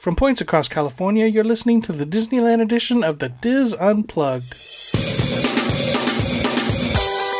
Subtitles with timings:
[0.00, 4.50] From points across California, you're listening to the Disneyland edition of the DIS Unplugged.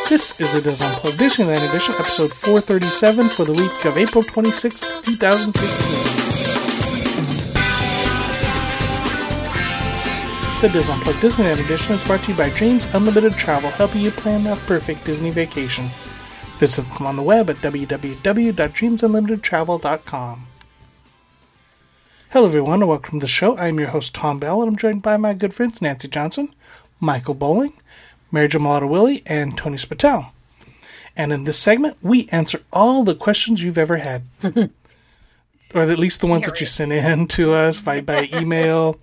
[0.07, 4.79] This is the DIS Unplugged Disneyland edition, episode 437 for the week of April 26,
[5.01, 5.51] 2015.
[10.61, 14.11] The DIS Unplugged Disneyland edition is brought to you by Dreams Unlimited Travel, helping you
[14.11, 15.89] plan a perfect Disney vacation.
[16.59, 20.47] Visit them on the web at www.dreamsunlimitedtravel.com.
[22.31, 23.57] Hello, everyone, and welcome to the show.
[23.57, 26.47] I'm your host, Tom Bell, and I'm joined by my good friends Nancy Johnson,
[27.01, 27.73] Michael Bowling,
[28.31, 30.31] Mary Jamalata Willie, and Tony Spatel.
[31.13, 34.23] And in this segment, we answer all the questions you've ever had.
[34.43, 34.71] or
[35.81, 38.97] at least the ones that you sent in to us by, by email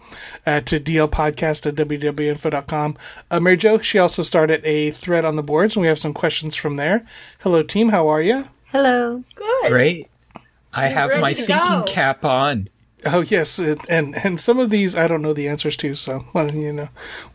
[0.47, 2.97] uh, to dlpodcast at wdwinfo.com.
[3.31, 6.15] Uh, Mary Jo, she also started a thread on the boards, and we have some
[6.15, 7.07] questions from there.
[7.41, 7.91] Hello, team.
[7.91, 8.49] How are you?
[8.73, 9.23] Hello.
[9.35, 9.69] Good.
[9.69, 10.09] Great.
[10.73, 11.85] I have my thinking go.
[11.87, 12.71] cap on.
[13.13, 16.25] Oh yes, it, and and some of these I don't know the answers to, so
[16.33, 16.89] well, you know,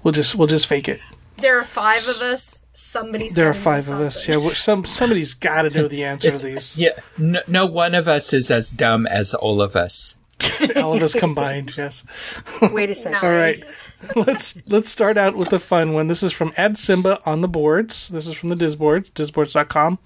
[0.03, 0.99] we'll just we'll just fake it.
[1.37, 2.65] There are five of us.
[2.73, 4.27] Somebody's There are five of us.
[4.27, 4.45] Yeah, something.
[4.45, 6.77] well, some somebody's got to know the answer to these.
[6.77, 10.15] Yeah, no, no one of us is as dumb as all of us.
[10.75, 11.73] All of us combined.
[11.77, 12.03] Yes.
[12.61, 13.19] Wait a second.
[13.23, 13.63] All right.
[14.15, 16.07] let's let's start out with a fun one.
[16.07, 18.09] This is from Ad Simba on the boards.
[18.09, 19.99] This is from the Disboards, disboards.com.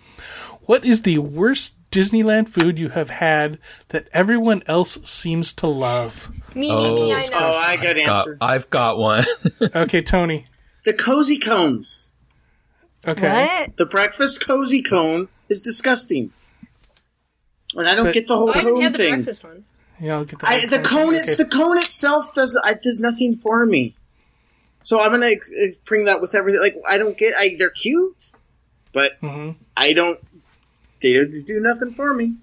[0.68, 3.58] What is the worst Disneyland food you have had
[3.90, 6.30] that everyone else seems to love?
[6.54, 6.96] Me, me, Oh.
[6.96, 7.28] me, I know.
[7.34, 8.38] Oh, I got Got, answer.
[8.42, 9.26] I've got one.
[9.76, 10.46] Okay, Tony.
[10.86, 12.12] The cozy cones.
[13.08, 13.46] Okay.
[13.46, 13.78] What?
[13.78, 16.32] The breakfast cozy cone is disgusting.
[17.76, 19.14] And I don't But- get the whole I haven't cone had the thing.
[19.16, 19.64] breakfast one.
[20.00, 21.20] Yeah, I'll get the, I, the cone, okay.
[21.20, 23.96] it's the cone itself does I, does nothing for me.
[24.82, 26.62] So I'm gonna uh, bring that with everything.
[26.62, 28.32] Like I don't get, I, they're cute,
[28.94, 29.56] but Mhm.
[29.76, 30.20] I don't.
[31.02, 32.36] They don't do nothing for me.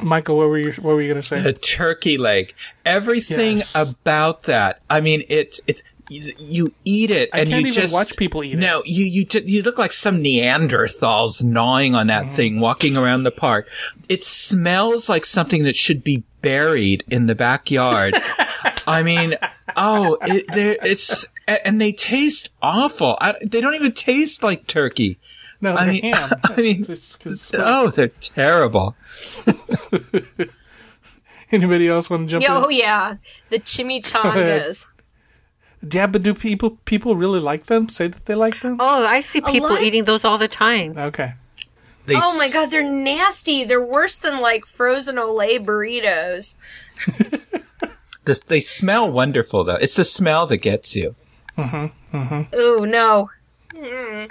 [0.00, 1.40] Michael, what were you what were you gonna say?
[1.40, 2.54] the turkey leg.
[2.84, 3.74] Everything Yes.
[3.76, 4.80] about that.
[4.90, 8.16] I mean, it's it's you, you eat it I and can't you even just watch
[8.16, 8.58] people eat it.
[8.58, 12.26] No, you you ju- you look like some Neanderthals gnawing on Mm-hmm.
[12.28, 13.68] that thing, walking around the park.
[14.08, 18.14] It smells like something that should be buried in the backyard.
[18.86, 19.36] I mean,
[19.76, 20.46] oh, it,
[20.84, 23.16] it's and they taste awful.
[23.20, 25.18] I, they don't even taste like turkey.
[25.62, 26.30] No, I they're mean- ham.
[26.44, 28.94] I mean, It's- it's- Oh, they're terrible.
[31.50, 32.76] anybody else want to jump Yo, in?
[32.76, 33.16] yeah,
[33.50, 34.86] the chimichangas.
[35.90, 37.88] Yeah, but do people people really like them?
[37.88, 38.76] Say that they like them?
[38.78, 40.96] Oh, I see people eating those all the time.
[40.96, 41.32] Okay.
[42.06, 43.64] They oh my god, they're nasty.
[43.64, 46.56] They're worse than like frozen Olay burritos.
[48.24, 49.74] This, they smell wonderful though.
[49.74, 51.16] It's the smell that gets you.
[51.58, 53.30] Ooh, no.
[53.74, 54.30] Mm.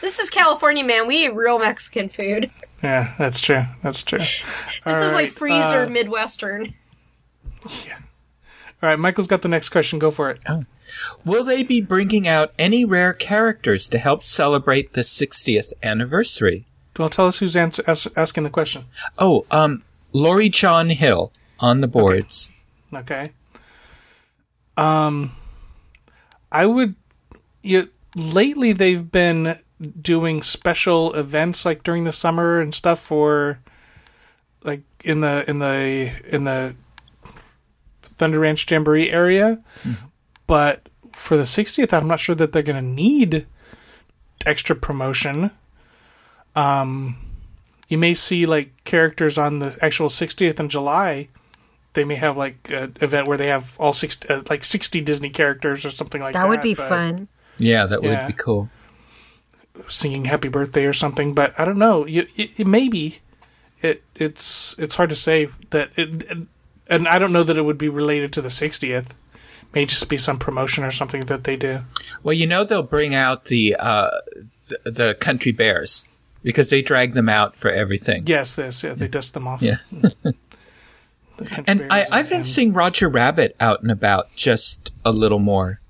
[0.00, 1.06] This is California, man.
[1.06, 2.50] We eat real Mexican food.
[2.82, 3.62] Yeah, that's true.
[3.82, 4.18] That's true.
[4.84, 6.74] This is like freezer Midwestern.
[7.86, 7.98] Yeah.
[8.82, 10.00] All right, Michael's got the next question.
[10.00, 10.40] Go for it.
[11.24, 16.66] Will they be bringing out any rare characters to help celebrate the 60th anniversary?
[16.98, 18.86] Well, tell us who's ans- as- asking the question.
[19.18, 22.50] Oh, um, Lori John Hill on the boards.
[22.92, 23.30] Okay.
[24.76, 25.32] Um,
[26.50, 26.96] I would.
[27.62, 29.56] You, lately, they've been
[30.00, 33.60] doing special events like during the summer and stuff for,
[34.62, 36.76] like in the in the in the
[38.16, 39.62] Thunder Ranch Jamboree area,
[40.46, 43.46] but for the 60th, I'm not sure that they're going to need
[44.46, 45.50] extra promotion.
[46.54, 47.18] Um,
[47.88, 51.28] you may see like characters on the actual 60th in July
[51.94, 55.30] they may have like an event where they have all six, uh, like sixty Disney
[55.30, 56.42] characters or something like that.
[56.42, 57.28] That would be but fun.
[57.62, 58.26] Yeah, that Yeah.
[58.26, 58.68] would be cool.
[59.88, 62.06] Singing "Happy Birthday" or something, but I don't know.
[62.06, 63.18] You, it, it maybe
[63.80, 65.90] it it's it's hard to say that.
[65.96, 66.46] It,
[66.88, 69.14] and I don't know that it would be related to the sixtieth.
[69.74, 71.80] May just be some promotion or something that they do.
[72.22, 74.10] Well, you know they'll bring out the uh,
[74.84, 76.04] the, the country bears
[76.42, 78.24] because they drag them out for everything.
[78.26, 79.62] Yes, this yeah, they dust them off.
[79.62, 79.76] Yeah.
[81.66, 85.80] And I, I've been seeing Roger Rabbit out and about just a little more.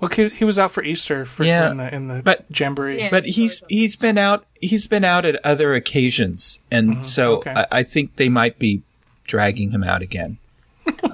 [0.00, 2.98] Well, he, he was out for Easter for Yeah, in the in the but- jamboree.
[2.98, 3.10] Yeah.
[3.10, 7.48] But he's he's been out he's been out at other occasions, and so Mm-hmm.
[7.50, 7.66] okay.
[7.70, 8.82] I, I think they might be
[9.24, 10.38] dragging him out again.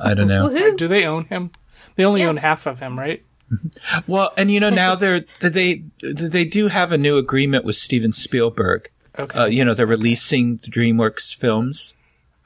[0.00, 0.48] I don't know.
[0.50, 0.76] Woohoo!
[0.76, 1.50] Do they own him?
[1.96, 2.28] They only Yes.
[2.31, 3.22] own half of him, right?
[4.06, 8.10] Well, and you know now they're they they do have a new agreement with Steven
[8.12, 8.90] Spielberg.
[9.19, 9.38] Okay.
[9.38, 11.94] Uh, you know they're releasing the DreamWorks films,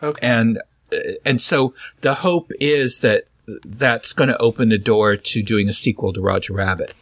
[0.03, 0.19] okay.
[0.27, 0.59] and
[0.93, 3.25] uh, and so the hope is that
[3.65, 6.95] that's going to open the door to doing a sequel to Roger Rabbit.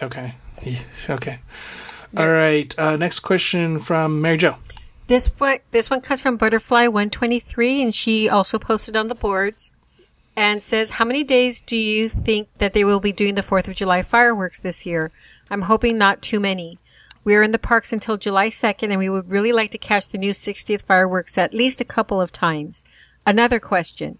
[0.00, 0.34] Okay.
[0.62, 1.40] Yeah, Okay.
[2.16, 2.74] All right.
[2.78, 4.56] Uh, next question from Mary Jo.
[5.08, 9.70] This one, this one comes from Butterfly 123, and she also posted on the boards
[10.36, 13.68] and says, "How many days do you think that they will be doing the Fourth
[13.68, 15.10] of July fireworks this year?
[15.50, 16.78] I'm hoping not too many.
[17.24, 20.08] We are in the parks until July 2nd, and we would really like to catch
[20.08, 22.84] the new 60th fireworks at least a couple of times."
[23.26, 24.18] Another question: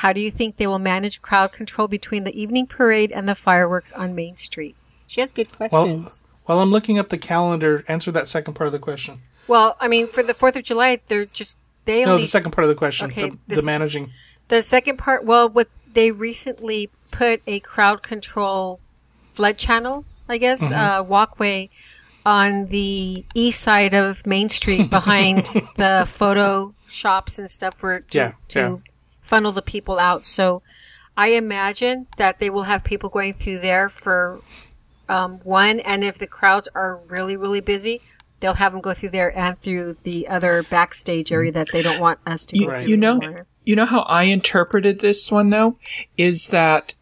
[0.00, 3.34] How do you think they will manage crowd control between the evening parade and the
[3.34, 4.74] fireworks on Main Street?
[5.06, 5.72] She has good questions.
[5.74, 6.22] Well, questions.
[6.46, 9.20] while I'm looking up the calendar, answer that second part of the question.
[9.46, 12.52] Well, I mean, for the Fourth of July, they're just they No, only the second
[12.52, 13.10] part of the question.
[13.10, 14.10] Okay, the, this- the managing.
[14.48, 18.80] The second part, well, what they recently put a crowd control
[19.34, 21.68] flood channel, I guess, uh, walkway
[22.24, 25.44] on the east side of Main Street behind
[25.76, 28.76] the photo shops and stuff for to, Yeah, to yeah.
[29.30, 30.24] Funnel the people out.
[30.26, 30.62] So
[31.16, 34.40] I imagine that they will have people going through there for
[35.08, 38.00] um, one, and if the crowds are really, really busy,
[38.40, 42.00] they'll have them go through there and through the other backstage area that they don't
[42.00, 42.82] want us to You, go Right.
[42.82, 43.46] through you know, anymore.
[43.64, 45.76] you know how I interpreted this one though
[46.16, 46.94] is that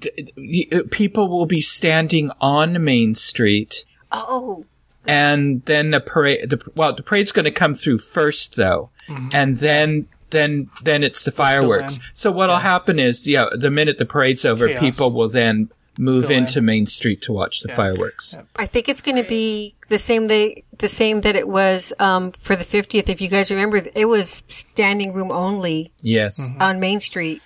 [0.00, 4.64] th- y- people will be standing on Main Street, Oh,
[5.06, 6.50] and then the parade.
[6.50, 8.90] The, well, the parade's going to come through first though,
[9.32, 10.08] and then.
[10.30, 11.96] Then, then it's the fireworks.
[11.96, 12.02] in.
[12.14, 14.80] So what'll happen is, yeah, the minute the parade's over, Chaos.
[14.80, 16.38] people will then move Fill in.
[16.44, 17.76] into Main Street to watch the Yeah.
[17.76, 18.34] fireworks.
[18.36, 18.42] Yeah.
[18.56, 20.26] I think it's going to be the same.
[20.26, 23.08] They the same that it was um, for the 50th.
[23.08, 26.50] If you guys remember, it was standing room only Yes.
[26.60, 27.40] on Main Street.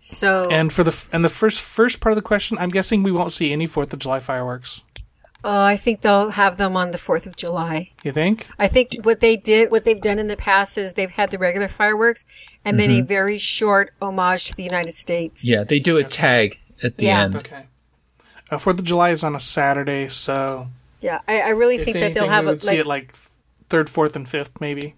[0.00, 3.02] So And for the f- and the first first part of the question, I'm guessing
[3.02, 4.82] we won't see any Fourth of July fireworks.
[5.44, 7.90] Uh, I think they'll have them on the 4th of July.
[8.02, 8.46] You think?
[8.58, 11.38] I think what they did, what they've done in the past is they've had the
[11.38, 12.24] regular fireworks
[12.64, 15.44] and then a very short homage to the United States.
[15.44, 17.22] Yeah, they do a tag at the Yeah.
[17.24, 17.36] end.
[17.36, 17.66] Okay.
[18.50, 20.68] Uh, Fourth of July is on a Saturday, so
[21.00, 22.86] Yeah, I, I really think anything, that they'll have we a, would see like, it
[22.86, 23.12] like
[23.68, 24.94] third, fourth, and fifth, maybe.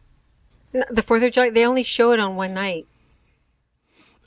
[0.72, 1.50] the 4th of July.
[1.50, 2.86] They only show it on one night.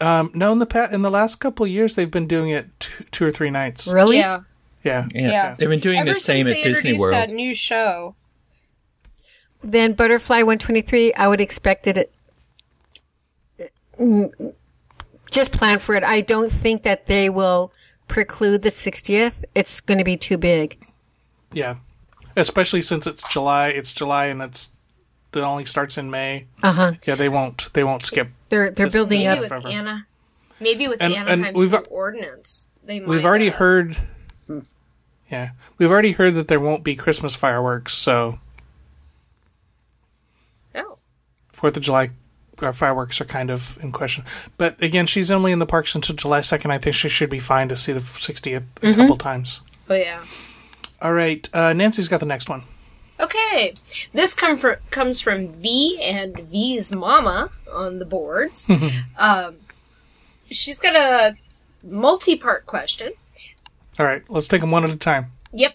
[0.02, 2.68] Um, no, in the pa- in the last couple of years, they've been doing it
[2.80, 3.86] two, two or three nights.
[3.88, 4.18] Really?
[4.18, 4.42] Yeah.
[4.84, 5.08] Yeah.
[5.14, 5.30] Yeah.
[5.30, 5.56] Yeah.
[5.58, 7.14] They've been doing Ever the same since at they Disney World.
[7.14, 8.16] that new show.
[9.64, 12.12] Then Butterfly 123, I would expect it.
[14.00, 14.54] mm,
[15.32, 16.04] Just plan for it.
[16.04, 17.72] I don't think that they will
[18.08, 19.44] preclude the 60th.
[19.54, 20.82] It's going to be too big.
[21.52, 21.76] Yeah.
[22.36, 23.70] Especially since it's July.
[23.70, 24.70] It's July, and it's
[25.34, 26.46] it only starts in May.
[26.64, 26.92] Uh huh.
[27.06, 27.70] Yeah, they won't.
[27.74, 28.30] They won't skip.
[28.50, 29.52] They're they're Just- building Maybe up.
[29.52, 30.06] with Anna.
[30.62, 32.68] Maybe with And- and Anaheim's we've- ordinance.
[32.84, 33.98] They might, We've already uh, heard.
[35.32, 37.94] Yeah, we've already heard that there won't be Christmas fireworks.
[37.94, 38.40] So
[40.76, 40.98] Oh.
[41.52, 42.10] Fourth of July
[42.62, 44.24] uh, fireworks are kind of in question.
[44.58, 46.72] But again, she's only in the parks until July second.
[46.72, 49.62] I think she should be fine to see the 60th a couple times.
[49.88, 50.24] But yeah.
[51.02, 52.64] All right, uh, Nancy's got the next one.
[53.20, 53.74] Okay,
[54.14, 58.68] this come from, comes from V and V's mama on the boards.
[59.18, 59.56] um,
[60.50, 61.36] she's got a
[61.84, 63.12] multi-part question.
[64.00, 65.28] All right, let's take them one at a time.
[65.52, 65.74] Yep.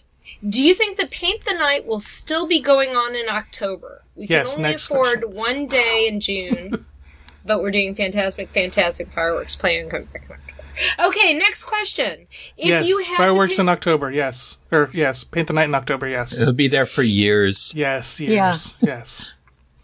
[0.49, 4.01] Do you think the Paint the Night will still be going on in October?
[4.15, 5.35] We Yes, can only next afford question.
[5.35, 6.85] one day in June,
[7.45, 11.07] but we're doing fantastic, fantastic fireworks playing coming back in October.
[11.07, 12.27] Okay, next question.
[12.57, 14.11] If yes, you had fireworks to in October.
[14.11, 16.07] Yes, or yes, paint the night in October.
[16.07, 17.71] Yes, It'll be there for years.
[17.75, 18.29] yes, Yeah.
[18.29, 19.31] yes, yes.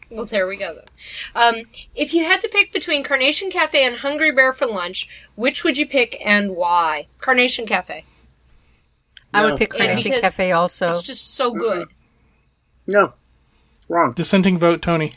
[0.10, 0.84] Well, there we go then.
[1.36, 1.64] Um,
[1.96, 5.78] if you had to pick between Carnation Cafe and Hungry Bear for lunch, which would
[5.78, 7.08] you pick and why?
[7.22, 8.04] Carnation Cafe.
[9.34, 10.90] I would pick Yeah, Carnation because Cafe also.
[10.90, 11.88] It's just so good.
[12.88, 13.14] No,
[13.88, 14.14] wrong.
[14.14, 15.14] Dissenting vote, Tony.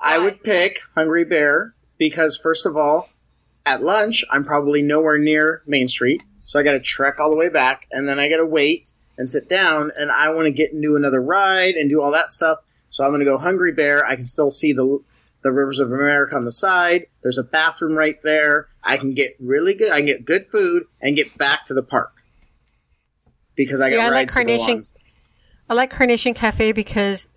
[0.00, 3.10] I would pick Hungry Bear because, first of all,
[3.66, 6.22] at lunch, I'm probably nowhere near Main Street.
[6.42, 8.88] So I got to trek all the way back, and then I got to wait
[9.18, 12.10] and sit down, and I want to get and do another ride and do all
[12.12, 12.58] that stuff.
[12.88, 14.04] So I'm going to go Hungry Bear.
[14.04, 15.02] I can still see the
[15.42, 17.06] the Rivers of America on the side.
[17.22, 18.68] There's a bathroom right there.
[18.84, 19.90] I can get really good.
[19.90, 22.19] I can get good food and get back to the park
[23.64, 24.86] because I See, got I like rides to go Carnation- on.
[25.68, 27.28] I like Carnation Cafe because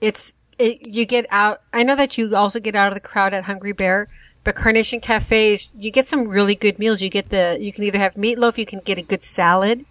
[0.00, 1.62] it's it, you get out.
[1.72, 4.08] I know that you also get out of the crowd at Hungry Bear,
[4.44, 7.00] but Carnation Cafes you get some really good meals.
[7.00, 9.84] You get the you can either have meatloaf, you can get a good salad.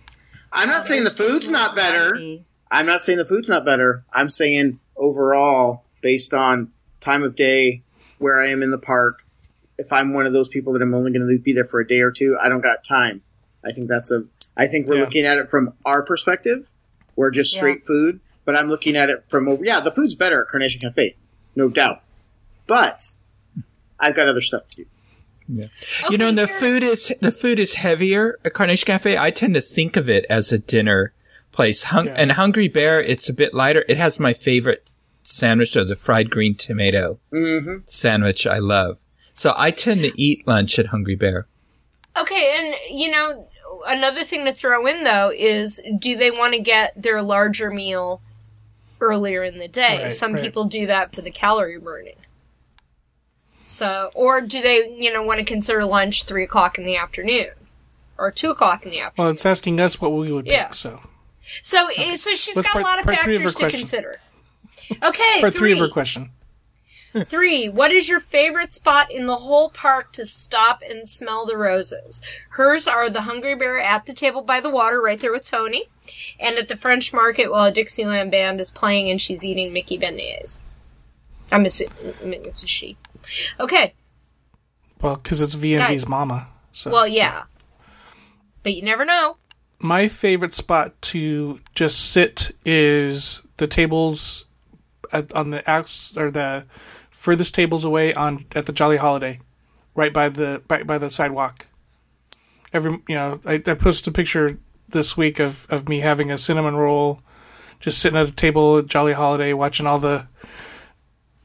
[0.52, 2.18] I'm not saying the food's not better.
[2.72, 4.04] I'm not saying the food's not better.
[4.12, 6.72] I'm saying overall, based on
[7.02, 7.82] time of day,
[8.18, 9.24] where I am in the park,
[9.78, 11.88] if I'm one of those people that I'm only going to be there for a
[11.88, 13.22] day or two, I don't got time.
[13.64, 14.26] I think that's a.
[14.60, 15.02] I think we're Yeah.
[15.06, 16.68] looking at it from our perspective.
[17.16, 17.60] We're just Yeah.
[17.60, 19.64] straight food, but I'm looking at it from over.
[19.64, 21.16] yeah, the food's better at Carnation Cafe,
[21.56, 22.02] no doubt.
[22.68, 23.02] But
[24.00, 24.86] I've got other stuff to do.
[26.12, 29.18] you know, and the here- food is the food is heavier at Carnation Cafe.
[29.18, 31.12] I tend to think of it as a dinner
[31.52, 31.86] place.
[31.86, 32.14] Hung- Yeah.
[32.18, 33.84] And Hungry Bear, it's a bit lighter.
[33.90, 34.92] It has my favorite
[35.24, 37.78] sandwich or the fried green tomato Mm-hmm.
[37.86, 39.00] sandwich I love.
[39.34, 41.48] So I tend to eat lunch at Hungry Bear.
[42.18, 43.48] Okay, and you know,
[43.86, 48.22] another thing to throw in though is do they want to get their larger meal
[49.02, 50.04] earlier in the day?
[50.04, 50.44] Right, Some right.
[50.44, 52.16] people do that for the calorie burning.
[53.66, 57.50] So, or do they, you know, want to consider lunch three o'clock in the afternoon
[58.18, 59.26] or two o'clock in the afternoon?
[59.28, 60.66] Well, it's asking us what we would Yeah.
[60.68, 60.74] pick.
[60.76, 61.00] So
[61.64, 63.80] So, eh, so she's What's got part- a lot of factors to question?
[63.80, 64.20] consider.
[65.04, 65.72] Okay, part three three.
[65.74, 66.32] of her question.
[67.26, 71.58] Three, what is your favorite spot in the whole park to stop and smell the
[71.58, 72.22] roses?
[72.50, 75.90] Hers are the Hungry Bear at the table by the water, right there with Tony,
[76.40, 79.98] and at the French Market while a Dixieland band is playing and she's eating Mickey
[79.98, 80.60] beignets.
[81.52, 82.96] I'm assuming it's a she.
[83.60, 83.94] Okay,
[85.02, 86.48] Well, because it's V and V's mama.
[86.74, 87.44] So well, yeah.
[88.62, 89.38] But you never know.
[89.82, 94.46] my favorite spot to just sit is the tables
[95.12, 95.64] at, on the
[96.18, 96.66] or the
[97.20, 99.40] furthest tables away on at the Jolly Holiday,
[99.94, 101.68] right by the by, by the sidewalk.
[102.72, 104.58] Every you know, I, I posted a picture
[104.88, 107.22] this week of of me having a cinnamon roll,
[107.82, 110.28] just sitting at a table at Jolly Holiday watching all the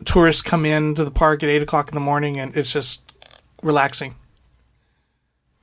[0.05, 3.13] tourists come in to the park at eight o'clock in the morning, and it's just
[3.61, 4.15] relaxing.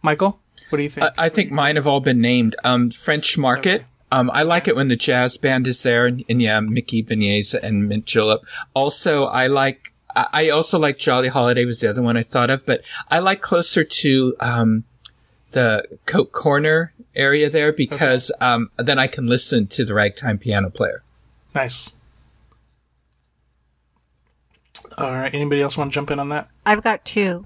[0.03, 1.05] Michael, what do you think?
[1.17, 2.57] I, I think mine have all been named.
[2.65, 3.85] Um, French Market.
[4.11, 7.53] Um, I like it when the jazz band is there, and, and yeah, Mickey beignets
[7.53, 8.41] and mint julep.
[8.73, 9.90] Also, I like.
[10.15, 13.19] I I also like Jolly Holiday was the other one I thought of, but I
[13.19, 14.83] like closer to um,
[15.51, 20.69] the Coke Corner area there because um, then I can listen to the ragtime piano
[20.69, 21.03] player.
[21.53, 21.91] Nice.
[24.97, 25.33] All right.
[25.33, 26.49] Anybody else want to jump in on that?
[26.65, 27.45] I've got two.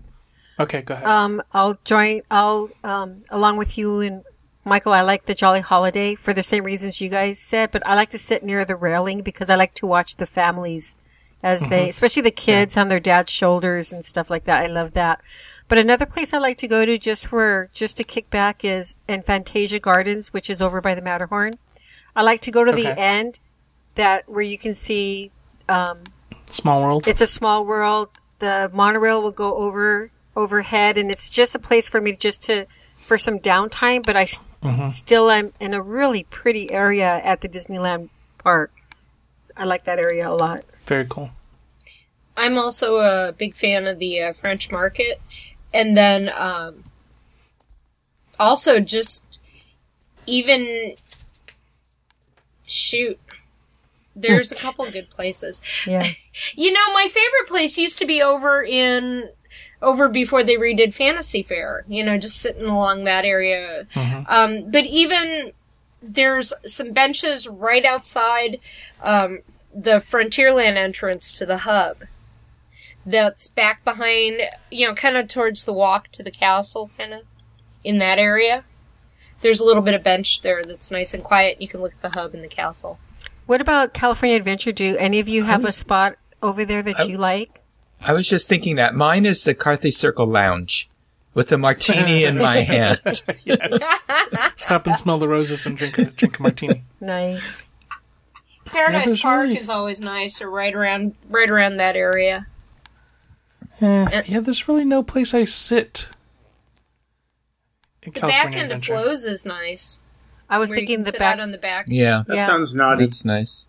[0.59, 1.05] Okay, go ahead.
[1.05, 2.21] Um, I'll join.
[2.31, 4.23] I'll um, along with you and
[4.63, 4.93] Michael.
[4.93, 8.09] I like the Jolly Holiday for the same reasons you guys said, but I like
[8.11, 10.95] to sit near the railing because I like to watch the families
[11.43, 11.89] as they, mm-hmm.
[11.89, 14.63] especially the kids on their dad's shoulders and stuff like that.
[14.63, 15.21] I love that.
[15.67, 18.95] But another place I like to go to just for just to kick back is
[19.07, 21.57] in Fantasia Gardens, which is over by the Matterhorn.
[22.15, 23.39] I like to go to the end
[23.95, 25.31] that where you can see
[25.67, 26.03] um,
[26.45, 27.07] Small world.
[27.07, 28.09] it's a small world.
[28.39, 32.67] The monorail will go over overhead, and it's just a place for me just to
[32.97, 34.05] for some downtime.
[34.05, 34.91] But I s- mm-hmm.
[34.91, 38.71] still am in a really pretty area at the Disneyland park.
[39.57, 40.63] I like that area a lot.
[40.85, 41.31] Very cool.
[42.37, 45.21] I'm also a big fan of the uh, French Market,
[45.73, 46.83] and then um,
[48.39, 49.25] also just
[50.25, 50.95] even
[52.65, 53.19] shoot.
[54.15, 55.61] There's a couple good places.
[55.87, 56.07] Yeah,
[56.55, 59.29] You know, my favorite place used to be over in
[59.81, 61.85] over before they redid Fantasy Fair.
[61.87, 63.87] You know, just sitting along that area.
[64.27, 65.51] Um, but even
[66.01, 68.59] there's some benches right outside
[69.01, 69.39] um,
[69.75, 72.05] the Frontierland entrance to the hub.
[73.05, 74.41] That's back behind,
[74.71, 77.21] you know, kind of towards the walk to the castle, kind of
[77.83, 78.63] in that area.
[79.41, 81.61] There's a little bit of bench there that's nice and quiet.
[81.61, 82.97] You can look at the hub and the castle.
[83.45, 84.71] What about California Adventure?
[84.71, 87.61] Do any of you have a spot over there that you like?
[88.01, 90.89] I was just thinking that mine is the Carthay Circle Lounge
[91.35, 93.01] with a martini in my hand.
[94.55, 96.83] Stop and smell the roses and drink a drink a martini.
[96.99, 97.69] Nice.
[98.65, 102.47] Paradise there's Park really- is always nice, or right around right around that area.
[103.81, 106.09] Eh, yeah, there's really no place I sit.
[108.03, 108.93] In The back end Adventure.
[108.95, 109.99] of Flo's is nice.
[110.49, 111.39] I was thinking the back.
[111.39, 111.85] on the back.
[111.89, 112.45] Yeah, That Yeah.
[112.45, 113.05] sounds naughty.
[113.05, 113.65] that's nice.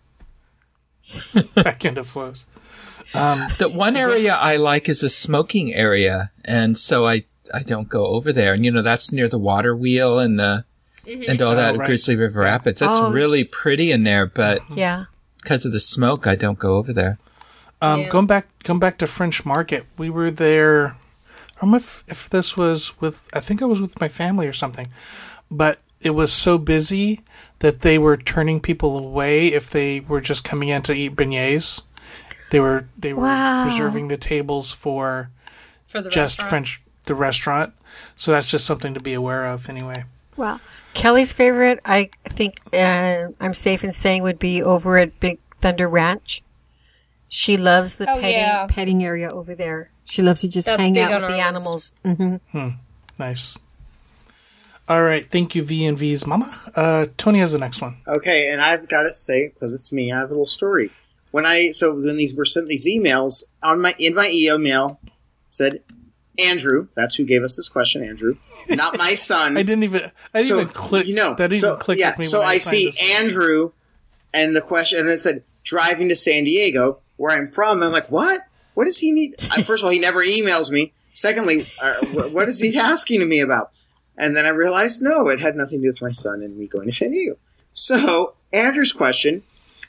[1.55, 2.45] back end of Flo's.
[3.13, 8.05] The one area I like is a smoking area, and so I I don't go
[8.07, 8.53] over there.
[8.53, 10.65] And you know that's near the water wheel and the
[11.07, 11.87] and all that Oh, right.
[11.87, 12.79] Grizzly River Rapids.
[12.79, 13.11] That's Oh.
[13.11, 15.05] really pretty in there, but yeah.
[15.41, 17.17] because of the smoke, I don't go over there.
[17.81, 18.09] Um, Yeah.
[18.09, 20.97] Going back, going back to French Market, we were there.
[21.57, 23.27] I don't know if, if this was with.
[23.33, 24.89] I think I was with my family or something,
[25.49, 27.19] but it was so busy
[27.59, 31.81] that they were turning people away if they were just coming in to eat beignets.
[32.51, 33.65] They were they were Wow.
[33.65, 35.29] reserving the tables for
[35.87, 36.49] for the just restaurant.
[36.49, 37.73] French the restaurant.
[38.15, 40.03] So that's just something to be aware of, anyway.
[40.35, 40.59] Wow.
[40.97, 45.87] Kelly's favorite, I think, uh, I'm safe in saying, would be over at Big Thunder
[45.87, 46.41] Ranch.
[47.29, 48.65] She loves the Oh, petting yeah.
[48.67, 49.91] petting area over there.
[50.05, 51.93] She loves to just That's hang out with our the list.
[52.03, 52.39] animals.
[52.51, 52.69] hmm
[53.19, 53.57] Nice.
[54.89, 56.59] All right, thank you, V and V's mama.
[56.73, 57.97] Uh, Tony has the next one.
[58.07, 60.89] Okay, and I've got to say because it's me, I have a little story.
[61.31, 64.99] When I so when these were sent these emails on my in my email
[65.49, 65.81] said
[66.37, 68.35] Andrew, that's who gave us this question, Andrew,
[68.69, 69.57] not my son.
[69.57, 70.01] I didn't even.
[70.33, 71.07] I didn't so even click.
[71.07, 72.25] you know that didn't so, even click yeah, with me.
[72.25, 73.13] So I, signed see.
[73.13, 73.71] Andrew,
[74.33, 77.83] and the question, and then it said driving to San Diego, where I'm from.
[77.83, 78.41] I'm like, what?
[78.73, 79.35] What does he need?
[79.65, 80.93] First of all, he never emails me.
[81.11, 81.95] Secondly, uh,
[82.31, 83.71] what is he asking me about?
[84.17, 86.67] And then I realized, no, it had nothing to do with my son and me
[86.67, 87.37] going to San Diego.
[87.73, 89.43] So, Andrew's question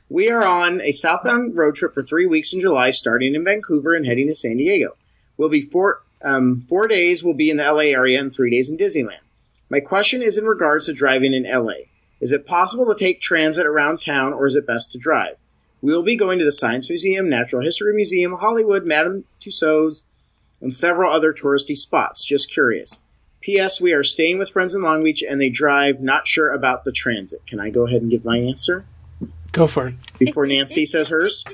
[0.08, 3.94] We are on a southbound road trip for three weeks in July, starting in Vancouver
[3.94, 4.96] and heading to San Diego.
[5.36, 8.70] We'll be four, um, four days, we'll be in the LA area and three days
[8.70, 9.20] in Disneyland.
[9.70, 11.84] My question is in regards to driving in LA.
[12.20, 15.36] Is it possible to take transit around town or is it best to drive?
[15.80, 20.02] We will be going to the Science Museum, Natural History Museum, Hollywood, Madame Tussauds,
[20.60, 22.24] and several other touristy spots.
[22.24, 23.00] Just curious.
[23.40, 23.80] P.S.
[23.80, 26.90] We are staying with friends in Long Beach and they drive, not sure about the
[26.90, 27.46] transit.
[27.46, 28.84] Can I go ahead and give my answer
[29.52, 29.94] Go for it.
[30.18, 31.44] before Nancy says hers?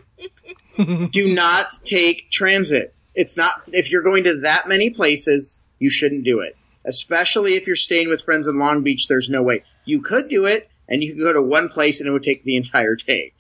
[1.10, 2.94] do not take transit.
[3.14, 6.56] It's not, if you're going to that many places, you shouldn't do it.
[6.84, 9.64] Especially if you're staying with friends in Long Beach, there's no way.
[9.84, 12.44] You could do it and you could go to one place and it would take
[12.44, 13.32] the entire day.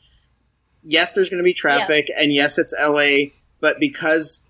[0.82, 2.18] Yes, there's going to be traffic Yes.
[2.18, 4.42] and yes, it's LA, but because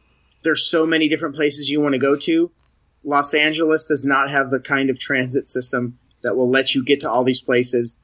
[0.43, 2.51] there's so many different places you want to go to,
[3.03, 7.01] Los Angeles does not have the kind of transit system that will let you get
[7.01, 7.97] to all these places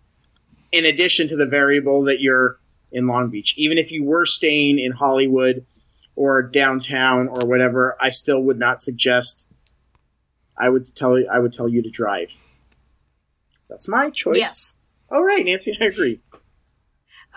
[0.72, 2.58] in addition to the variable that you're
[2.92, 3.54] in Long Beach.
[3.56, 5.64] Even if you were staying in Hollywood
[6.16, 9.46] or downtown or whatever, I still would not suggest
[10.58, 12.28] I would tell you I would tell you to drive.
[13.68, 14.36] That's my choice.
[14.38, 14.74] Yes.
[15.10, 16.20] All right, Nancy, I agree.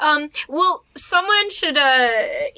[0.02, 2.10] Um, well, someone should, uh,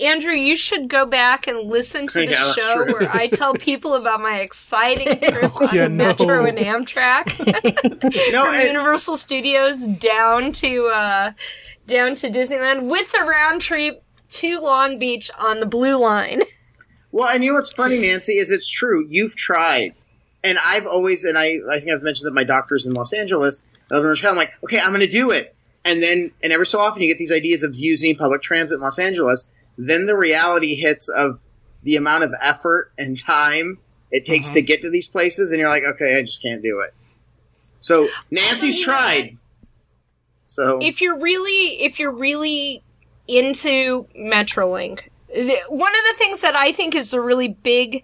[0.01, 3.93] Andrew, you should go back and listen to the Yeah, show where I tell people
[3.95, 6.05] about my exciting trip on Yeah, no.
[6.05, 7.37] Metro and Amtrak
[8.31, 11.31] No, from and- Universal Studios down to, uh,
[11.87, 16.43] down to Disneyland with a round trip to Long Beach on the Blue Line.
[17.11, 19.07] Well, and you know what's funny, Nancy, is it's true.
[19.07, 19.93] You've tried.
[20.43, 23.61] And I've always, and I, I think I've mentioned that my doctor's in Los Angeles.
[23.89, 24.31] I live in Orange County.
[24.31, 25.55] I'm like, okay, I'm going to do it.
[25.85, 28.81] And then, and every so often you get these ideas of using public transit in
[28.81, 29.49] Los Angeles.
[29.77, 31.39] Then the reality hits of
[31.83, 33.77] the amount of effort and time
[34.11, 34.65] it takes to mm-hmm.
[34.65, 35.51] get to these places.
[35.51, 36.93] And you're like, okay, I just can't do it.
[37.79, 39.37] So Nancy's tried.
[40.47, 42.83] So if you're really if you're really
[43.27, 45.01] into Metrolink,
[45.69, 48.03] one of the things that I think is the really big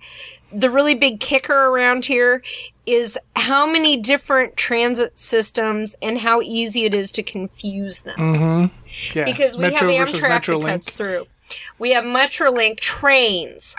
[0.54, 2.44] the really big kicker around here
[2.86, 8.70] is how many different transit systems and how easy it is to confuse them.
[9.14, 9.24] Yeah.
[9.24, 11.28] Because we Metro have Amtrak that cuts through.
[11.80, 13.78] We have Metrolink trains.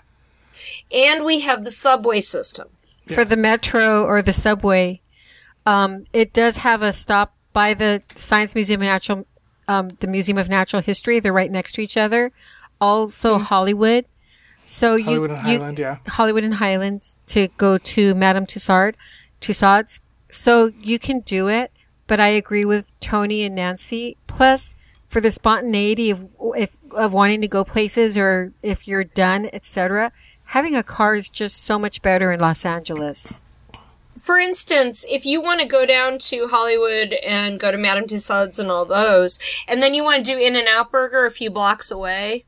[0.91, 2.69] And we have the subway system.
[3.13, 5.01] For the metro or the subway,
[5.67, 9.27] um, it does have a stop by the Science Museum of Natural,
[9.69, 11.21] um, the Museum of Natural History.
[11.21, 12.33] They're right next to each other.
[12.81, 14.07] Also Hollywood.
[14.65, 15.05] So Mm-hmm.
[15.05, 15.97] Hollywood you, and you- Highland, yeah.
[16.09, 18.95] Hollywood and Highlands to go to Madame Tussauds,
[19.41, 20.01] Tussauds.
[20.31, 21.71] So you can do it,
[22.07, 24.17] but I agree with Tony and Nancy.
[24.27, 24.75] Plus,
[25.09, 30.11] for the spontaneity of if of wanting to go places or if you're done, etc.,
[30.47, 33.41] having a car is just so much better in Los Angeles.
[34.19, 38.59] For instance, if you want to go down to Hollywood and go to Madame Tussauds
[38.59, 42.45] and all those, and then you want to do In-N-Out Burger a few blocks away,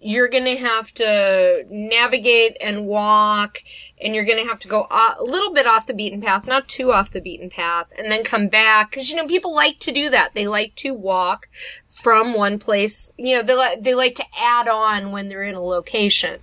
[0.00, 3.58] you're going to have to navigate and walk,
[4.00, 6.68] and you're going to have to go a little bit off the beaten path, not
[6.68, 8.90] too off the beaten path, and then come back.
[8.90, 10.34] Because, you know, people like to do that.
[10.34, 11.48] They like to walk
[11.88, 13.12] from one place.
[13.16, 16.40] You know, they, li- they like to add on when they're in a location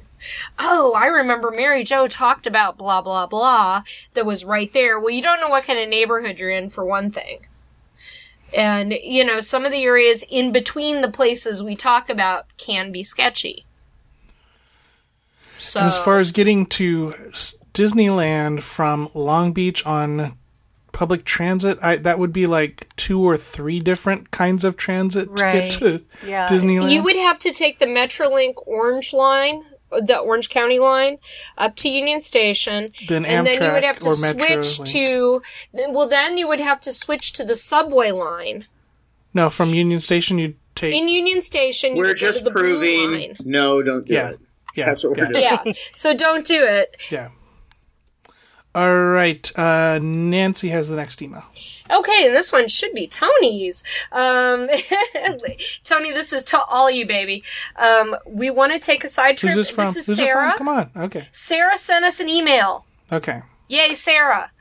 [0.60, 3.84] oh, I remember Mary Jo talked about blah, blah, blah
[4.14, 5.00] that was right there.
[5.00, 7.46] Well, you don't know what kind of neighborhood you're in, for one thing.
[8.54, 12.92] And, you know, some of the areas in between the places we talk about can
[12.92, 13.66] be sketchy.
[15.58, 17.14] So, And as far as getting to
[17.74, 20.38] Disneyland from Long Beach on
[20.92, 25.44] public transit, I, that would be like two or three different kinds of transit to
[25.44, 26.48] get to Yeah.
[26.48, 26.92] Disneyland.
[26.92, 31.18] you would have to take the Metrolink Orange line, the Orange County line,
[31.58, 32.90] up to Union Station.
[33.08, 34.90] Then and then you would have to switch Link.
[34.92, 35.42] to,
[35.74, 38.66] well, then you would have to switch to the subway line.
[39.34, 40.94] no, from Union Station, you'd take.
[40.94, 43.38] In Union Station, you we're would go to just the blue proving line.
[43.46, 44.30] no, don't do Yeah.
[44.32, 44.40] it.
[44.76, 45.58] Yeah, That's what we're yeah.
[45.64, 45.76] doing.
[45.76, 45.82] yeah.
[45.94, 46.98] So don't do it.
[47.10, 47.30] yeah.
[48.74, 49.50] All right.
[49.58, 51.46] Uh, Nancy has the next email.
[51.92, 53.84] Okay, and this one should be Tony's.
[54.12, 54.70] Um,
[55.84, 57.44] Tony, this is to all you, baby.
[57.76, 59.54] Um, we want to take a side trip.
[59.54, 59.88] Who's this from?
[59.90, 60.50] is Who's Sarah.
[60.50, 60.58] from?
[60.58, 60.90] Come on.
[60.96, 61.28] Okay.
[61.32, 62.86] Sarah sent us an email.
[63.12, 63.42] Okay.
[63.68, 64.52] Yay, Sarah.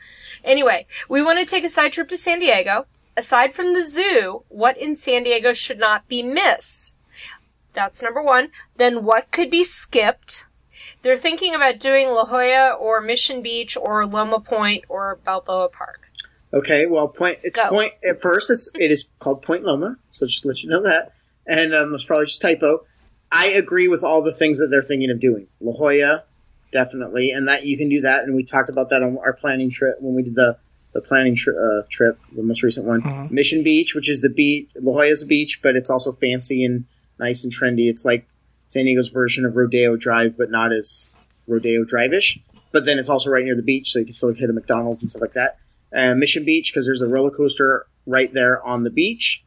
[0.44, 2.87] Anyway, we want to take a side trip to San Diego.
[3.16, 6.94] Aside from the zoo, what in San Diego should not be missed?
[7.72, 8.50] That's number one.
[8.76, 10.46] Then what could be skipped?
[11.02, 16.04] They're thinking about doing La Jolla or Mission Beach or Loma Point or Balboa Park.
[16.55, 17.40] Okay, well, point.
[17.43, 17.69] It's Go.
[17.69, 17.93] point.
[18.09, 19.97] At first, it's it is called Point Loma.
[20.12, 21.12] So just to let you know that.
[21.47, 22.85] and um, it's probably just typo.
[23.33, 25.49] I agree with all the things that they're thinking of doing.
[25.61, 26.23] La Jolla,
[26.71, 28.23] definitely, and that you can do that.
[28.25, 30.57] And we talked about that on our planning trip when we did the
[30.93, 33.01] the planning tri- uh, trip, the most recent one.
[33.01, 33.33] Mhm.
[33.33, 34.69] Mission Beach, which is the beach.
[34.81, 36.85] La Jolla's a beach, but it's also fancy and
[37.19, 37.88] nice and trendy.
[37.88, 38.27] It's like
[38.69, 41.11] San Diego's version of Rodeo Drive, but not as
[41.49, 42.38] Rodeo Drive-ish.
[42.71, 45.03] But then it's also right near the beach, so you can still hit a McDonald's
[45.03, 45.59] and stuff like that.
[45.94, 49.44] Uh, Mission Beach, because there's a roller coaster right there on the beach.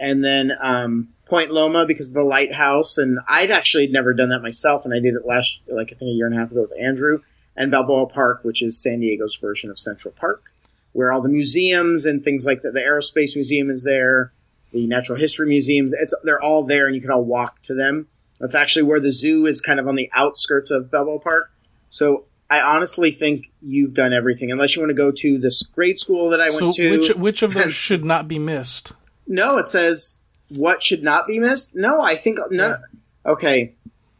[0.00, 2.98] And then um, Point Loma, because of the lighthouse.
[2.98, 6.08] And I'd actually never done that myself, and I did it last, like I think
[6.10, 7.20] a year and a half ago with Andrew.
[7.54, 10.42] And Balboa Park, which is San Diego's version of Central Park,
[10.92, 12.72] where all the museums and things like that.
[12.72, 14.32] The Aerospace Museum is there,
[14.72, 15.92] the Natural History Museums.
[15.92, 18.08] It's they're all there, and you can all walk to them.
[18.40, 21.50] That's actually where the zoo is, kind of on the outskirts of Balboa Park.
[21.90, 25.98] So I honestly think you've done everything, unless you want to go to this grade
[25.98, 26.90] school that I So went to.
[26.90, 28.92] which which of those should not be missed?
[29.26, 30.18] No, it says
[30.50, 31.74] what should not be missed.
[31.74, 32.76] No, I think no.
[33.24, 33.72] Okay,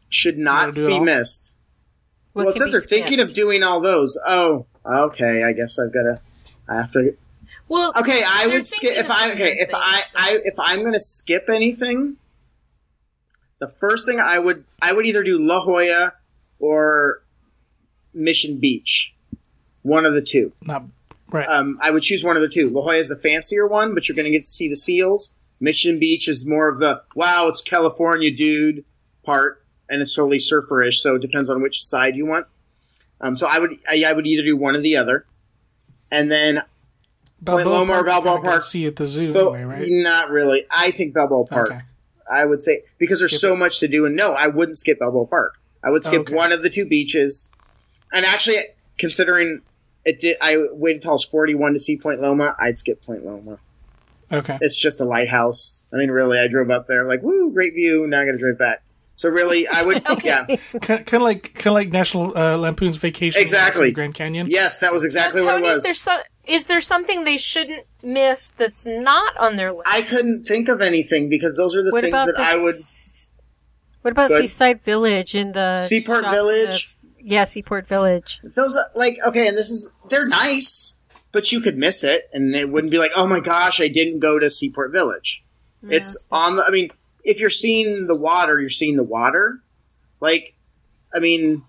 [0.08, 1.52] should not be missed.
[2.32, 4.18] What well, it says they're thinking of doing all those.
[4.26, 5.42] Oh, okay.
[5.42, 6.20] I guess I've got to.
[6.66, 7.14] I have to.
[7.68, 10.98] Well, Okay, I would skip if I okay if I, I if I'm going to
[11.00, 12.16] skip anything.
[13.58, 16.14] The first thing I would I would either do La Jolla
[16.58, 17.22] or
[18.14, 19.14] Mission Beach,
[19.82, 20.52] one of the two.
[20.62, 20.84] Not
[21.30, 21.48] right.
[21.48, 22.70] Um, I would choose one of the two.
[22.70, 25.34] La Jolla is the fancier one, but you're going to get to see the seals.
[25.60, 28.84] Mission Beach is more of the wow, it's California, dude
[29.24, 30.94] part, and it's totally surferish.
[30.94, 32.46] So it depends on which side you want.
[33.20, 35.26] Um, so I would I, I would either do one or the other,
[36.10, 36.62] and then
[37.40, 38.62] Balboa Loma or Park, you Balboa Park.
[38.64, 39.86] See at the zoo anyway, right?
[39.88, 40.64] not really.
[40.70, 41.70] I think Balboa Park.
[41.70, 41.80] Okay.
[42.30, 44.98] I would say because there's Skip so much to do, and no, I wouldn't skip
[44.98, 45.58] Balboa Park.
[45.84, 46.34] I would skip Okay.
[46.34, 47.48] one of the two beaches,
[48.12, 48.58] and actually,
[48.98, 49.62] considering
[50.04, 52.54] it, did, I waited until I was 41 to see Point Loma.
[52.58, 53.58] I'd skip Point Loma.
[54.32, 54.58] Okay.
[54.60, 55.82] It's just a lighthouse.
[55.92, 58.06] I mean, really, I drove up there like, woo, great view.
[58.06, 58.82] Now I got to drive back.
[59.14, 60.46] So really, I would, yeah,
[60.80, 63.40] kind of like kind of like National uh, Lampoon's Vacation.
[63.40, 63.90] Exactly.
[63.90, 64.48] Grand Canyon.
[64.50, 65.84] yes, that was exactly now, what it was.
[65.84, 69.84] There's so, is there something they shouldn't miss that's not on their list?
[69.86, 72.74] I couldn't think of anything because those are the What things that the I would.
[72.74, 73.28] s-
[74.00, 76.96] What about Seaside Village in the Seaport shops in Village?
[77.24, 78.40] Yeah, Seaport Village.
[78.42, 80.96] Those are like okay, and this is they're nice,
[81.32, 84.20] but you could miss it, and it wouldn't be like, oh my gosh, I didn't
[84.20, 85.44] go to Seaport Village.
[85.88, 86.64] It's on the.
[86.64, 86.90] I mean,
[87.24, 89.60] if you're seeing the water, you're seeing the water.
[90.20, 90.54] Like,
[91.12, 91.64] I mean,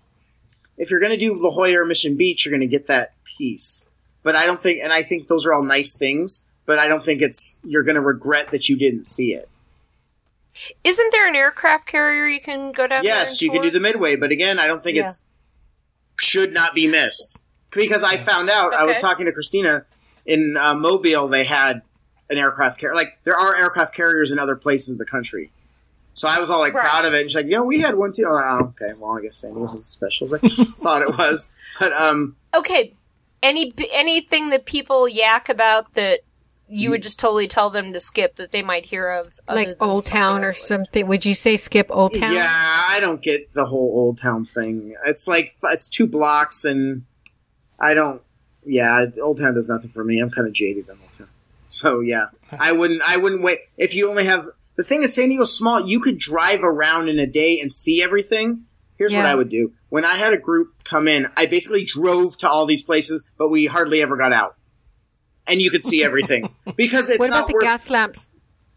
[0.78, 3.14] if you're going to do La Jolla or Mission Beach, you're going to get that
[3.24, 3.86] piece.
[4.22, 6.44] But I don't think, and I think those are all nice things.
[6.66, 9.48] But I don't think it's you're going to regret that you didn't see it.
[10.84, 13.02] Isn't there an aircraft carrier you can go down?
[13.02, 15.06] there Yes, and you can do the Midway, but again, I don't think Yeah.
[15.06, 15.23] it's
[16.16, 18.72] should not be missed because I found out.
[18.74, 19.84] I was talking to Christina
[20.26, 21.28] in uh, Mobile.
[21.28, 21.82] They had
[22.30, 22.94] an aircraft carrier.
[22.94, 25.50] Like there are aircraft carriers in other places of the country.
[26.14, 26.88] So I was all like Right.
[26.88, 27.22] proud of it.
[27.22, 28.26] And she's like, you know, we had one too.
[28.26, 28.94] I'm like, oh, okay.
[28.98, 31.50] Well, I guess San Diego was special as I thought it was.
[31.80, 32.94] But um, Okay,
[33.42, 36.20] any anything that people yak about that
[36.68, 37.04] you would mm.
[37.04, 40.52] just totally tell them to skip that they might hear of, Like Old Town or
[40.52, 41.06] something.
[41.06, 42.32] Would you say skip Old Town?
[42.34, 44.94] yeah, I don't get the whole Old Town thing.
[45.06, 47.04] It's like it's two blocks, and
[47.78, 48.22] I don't.
[48.64, 50.20] Yeah, Old Town does nothing for me.
[50.20, 51.28] I'm kind of jaded on Old Town.
[51.70, 52.26] So yeah,
[52.58, 53.02] I wouldn't.
[53.06, 53.60] I wouldn't wait.
[53.76, 55.86] If you only have the thing is, San Diego's small.
[55.86, 58.64] You could drive around in a day and see everything.
[58.96, 59.72] Here's what I would do.
[59.88, 63.48] When I had a group come in, I basically drove to all these places, but
[63.48, 64.56] we hardly ever got out.
[65.46, 67.62] And you could see everything because it's What not about the worth.
[67.64, 68.30] gas lamps?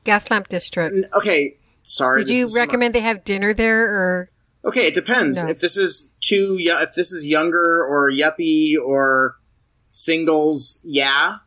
[0.03, 1.07] Gas lamp district.
[1.13, 2.21] okay, sorry.
[2.21, 4.29] Would this you is my- recommend they have dinner there or?
[4.65, 5.43] Okay, it depends.
[5.43, 5.49] No.
[5.49, 9.37] If this is too, yo- if this is younger or yuppie or
[9.91, 11.37] singles, yeah.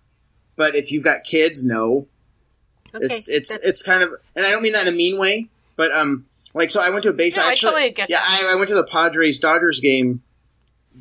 [0.56, 2.06] But if you've got kids, no.
[2.94, 5.18] Okay, it's it's that's- it's kind of, and I don't mean that in a mean
[5.18, 7.36] way, but um, like so I went to a base.
[7.36, 8.20] No, I actually, totally get yeah.
[8.22, 10.22] I, I went to the Padres Dodgers game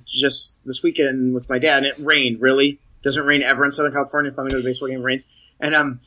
[0.05, 2.41] just this weekend with my dad, and it rained.
[2.41, 4.31] Really, doesn't rain ever in Southern California.
[4.31, 5.25] If I'm go to a baseball game, rains,
[5.59, 6.01] and um,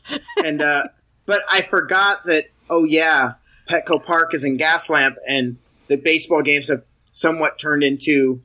[0.44, 0.84] and uh,
[1.26, 2.46] but I forgot that.
[2.70, 3.34] Oh yeah,
[3.68, 8.42] Petco Park is in Gaslamp, and the baseball games have somewhat turned into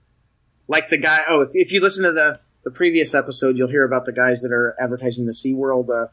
[0.68, 1.22] like the guy.
[1.28, 4.42] Oh, if, if you listen to the the previous episode, you'll hear about the guys
[4.42, 6.08] that are advertising the SeaWorld uh,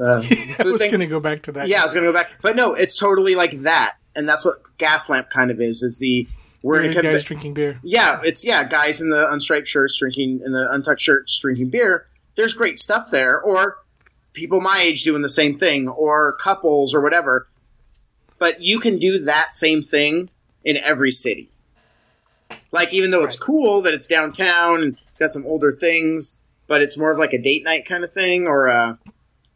[0.00, 0.22] uh,
[0.58, 1.68] I was going to go back to that.
[1.68, 4.44] Yeah, I was going to go back, but no, it's totally like that, and that's
[4.44, 5.82] what Gaslamp kind of is.
[5.82, 6.28] Is the
[6.62, 7.78] we're to guys drinking beer.
[7.82, 12.06] yeah, it's yeah, guys in the unstriped shirts drinking in the untucked shirts drinking beer.
[12.36, 13.78] There's great stuff there, or
[14.32, 17.48] people my age doing the same thing, or couples or whatever.
[18.38, 20.30] But you can do that same thing
[20.64, 21.50] in every city.
[22.70, 26.82] Like even though it's cool that it's downtown and it's got some older things, but
[26.82, 28.98] it's more of like a date night kind of thing, or a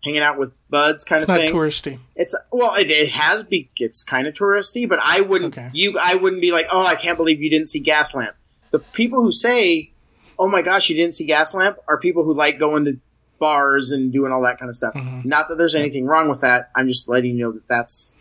[0.05, 1.55] hanging out with buds kind It's of not thing.
[1.55, 1.99] touristy.
[2.17, 5.71] It's well, it, it has be it's kind of touristy, but I wouldn't Okay.
[5.73, 8.33] you I wouldn't be like, oh, I can't believe you didn't see Gaslamp.
[8.71, 9.93] The people who say,
[10.39, 12.99] oh my gosh, you didn't see Gaslamp, are people who like going to
[13.39, 14.95] bars and doing all that kind of stuff.
[14.95, 15.29] Mm-hmm.
[15.29, 16.71] Not that there's anything wrong with that.
[16.77, 18.15] I'm just letting you know that that's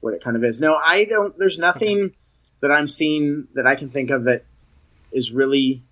[0.00, 0.60] what it kind of is.
[0.60, 1.38] No, I don't.
[1.38, 2.12] There's nothing
[2.60, 4.44] that I'm seeing that I can think of that
[5.12, 5.82] is really.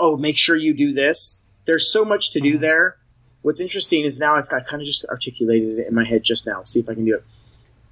[0.00, 1.42] Oh, make sure you do this.
[1.66, 2.60] There's so much to do Mm-hmm.
[2.62, 2.96] there.
[3.48, 6.46] What's interesting is now I've, I kind of just articulated it in my head just
[6.46, 6.62] now.
[6.64, 7.24] See if I can do it.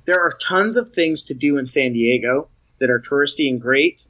[0.04, 4.04] There are tons of things to do in San Diego that are touristy and great.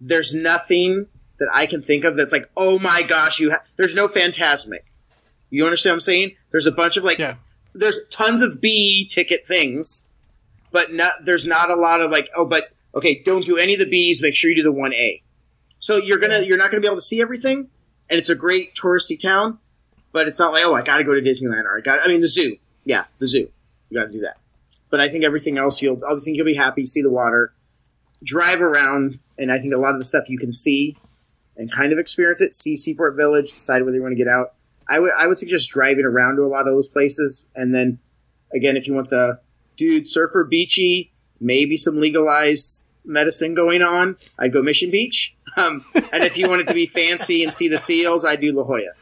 [0.00, 1.08] There's nothing
[1.40, 3.50] that I can think of that's like, oh my gosh, you.
[3.50, 3.60] Ha-.
[3.76, 4.78] There's no Fantasmic.
[5.50, 6.36] You understand what I'm saying?
[6.52, 7.34] There's a bunch of like, Yeah.
[7.74, 10.06] there's tons of B ticket things,
[10.72, 13.80] but not there's not a lot of like, oh, but okay, don't do any of
[13.80, 14.22] the B's.
[14.22, 15.22] Make sure you do the one A.
[15.80, 17.68] So you're gonna you're not gonna be able to see everything,
[18.08, 19.58] and it's a great touristy town,
[20.12, 22.08] but it's not like oh I got to go to Disneyland or I got I
[22.08, 23.50] mean the zoo, yeah, the zoo,
[23.88, 24.38] you got to do that.
[24.90, 27.52] But I think everything else you'll I think you'll be happy, see the water,
[28.22, 30.96] drive around, and I think a lot of the stuff you can see
[31.56, 32.54] and kind of experience it.
[32.54, 34.54] See Seaport Village, decide whether you want to get out.
[34.88, 37.98] I would I would suggest driving around to a lot of those places, and then
[38.52, 39.38] again, if you want the
[39.76, 45.36] dude surfer beachy, maybe some legalized medicine going on, I'd go Mission Beach.
[45.56, 48.52] Um, and if you want it to be fancy and see the seals, I'd do
[48.52, 48.92] La Jolla.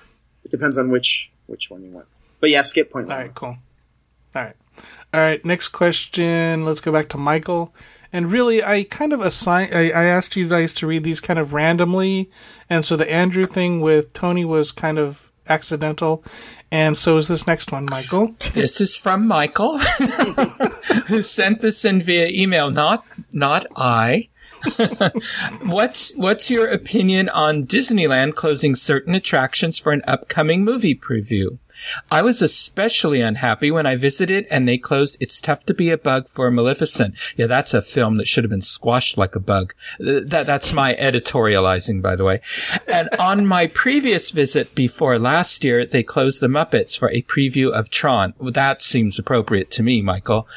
[0.48, 2.06] It depends on which which one you want.
[2.40, 3.10] But yeah, skip point.
[3.10, 3.22] All Loma.
[3.24, 3.58] right, cool.
[4.34, 4.56] All right.
[5.12, 6.64] All right, next question.
[6.64, 7.74] Let's go back to Michael.
[8.14, 9.74] And really, I kind of assign.
[9.74, 12.30] I, I asked you guys to read these kind of randomly,
[12.70, 16.24] and so the Andrew thing with Tony was kind of accidental,
[16.72, 18.34] and so is this next one, Michael.
[18.54, 19.78] This is from Michael,
[21.08, 22.70] who sent this in via email.
[22.70, 24.30] Not, not I.
[25.62, 31.58] what's What's your opinion on Disneyland closing certain attractions for an upcoming movie preview?
[32.10, 35.98] I was especially unhappy when I visited and they closed It's Tough to Be a
[35.98, 37.14] Bug for Maleficent.
[37.36, 39.74] Yeah, that's a film that should have been squashed like a bug.
[39.98, 42.40] That, that's my editorializing, by the way.
[42.86, 47.70] And on my previous visit before last year, they closed the Muppets for a preview
[47.70, 48.34] of Tron.
[48.38, 50.48] Well, that seems appropriate to me, Michael.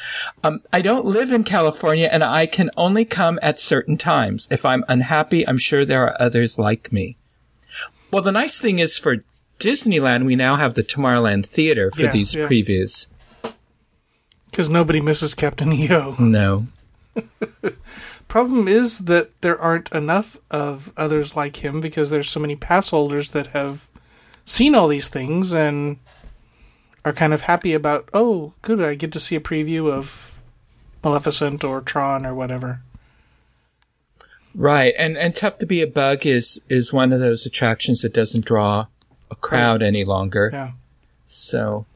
[0.42, 4.48] Um, I don't live in California and I can only come at certain times.
[4.50, 7.16] If I'm unhappy, I'm sure there are others like me.
[8.10, 9.24] Well, the nice thing is for
[9.58, 12.46] Disneyland, we now have the Tomorrowland Theater for Yeah, these yeah.
[12.46, 13.06] previews.
[14.50, 16.14] Because nobody misses Captain EO.
[16.18, 16.66] No.
[18.28, 22.90] Problem is that there aren't enough of others like him because there's so many pass
[22.90, 23.88] holders that have
[24.44, 25.98] seen all these things and
[27.04, 30.40] are kind of happy about, oh, good, I get to see a preview of
[31.04, 32.80] Maleficent or Tron or whatever.
[34.54, 38.12] Right, and and tough to be a bug is is one of those attractions that
[38.12, 38.86] doesn't draw
[39.32, 40.50] a crowd any longer.
[40.52, 40.72] Yeah.
[41.26, 41.86] So,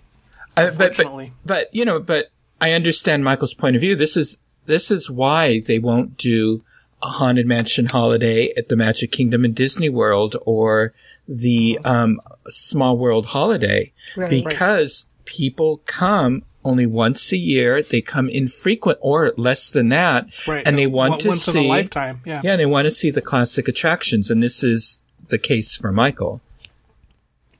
[0.56, 3.94] I, but, but but you know, but I understand Michael's point of view.
[3.94, 6.62] This is this is why they won't do
[7.02, 10.94] a haunted mansion holiday at the Magic Kingdom in Disney World or
[11.28, 14.30] the um, Small World holiday Right.
[14.30, 17.82] because people come only once a year.
[17.82, 20.66] They come infrequent or less than that, Right.
[20.66, 22.22] and they want to see lifetime.
[22.24, 22.40] Yeah.
[22.42, 26.40] yeah, they want to see the classic attractions, and this is the case for Michael.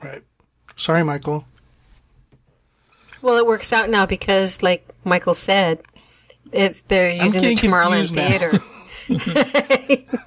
[0.02, 0.22] Right.
[0.76, 1.46] Sorry, Michael.
[3.22, 5.82] Well, it works out now because, like Michael said,
[6.52, 8.10] it's they're using the Tomorrowland.
[8.14, 8.60] Theater.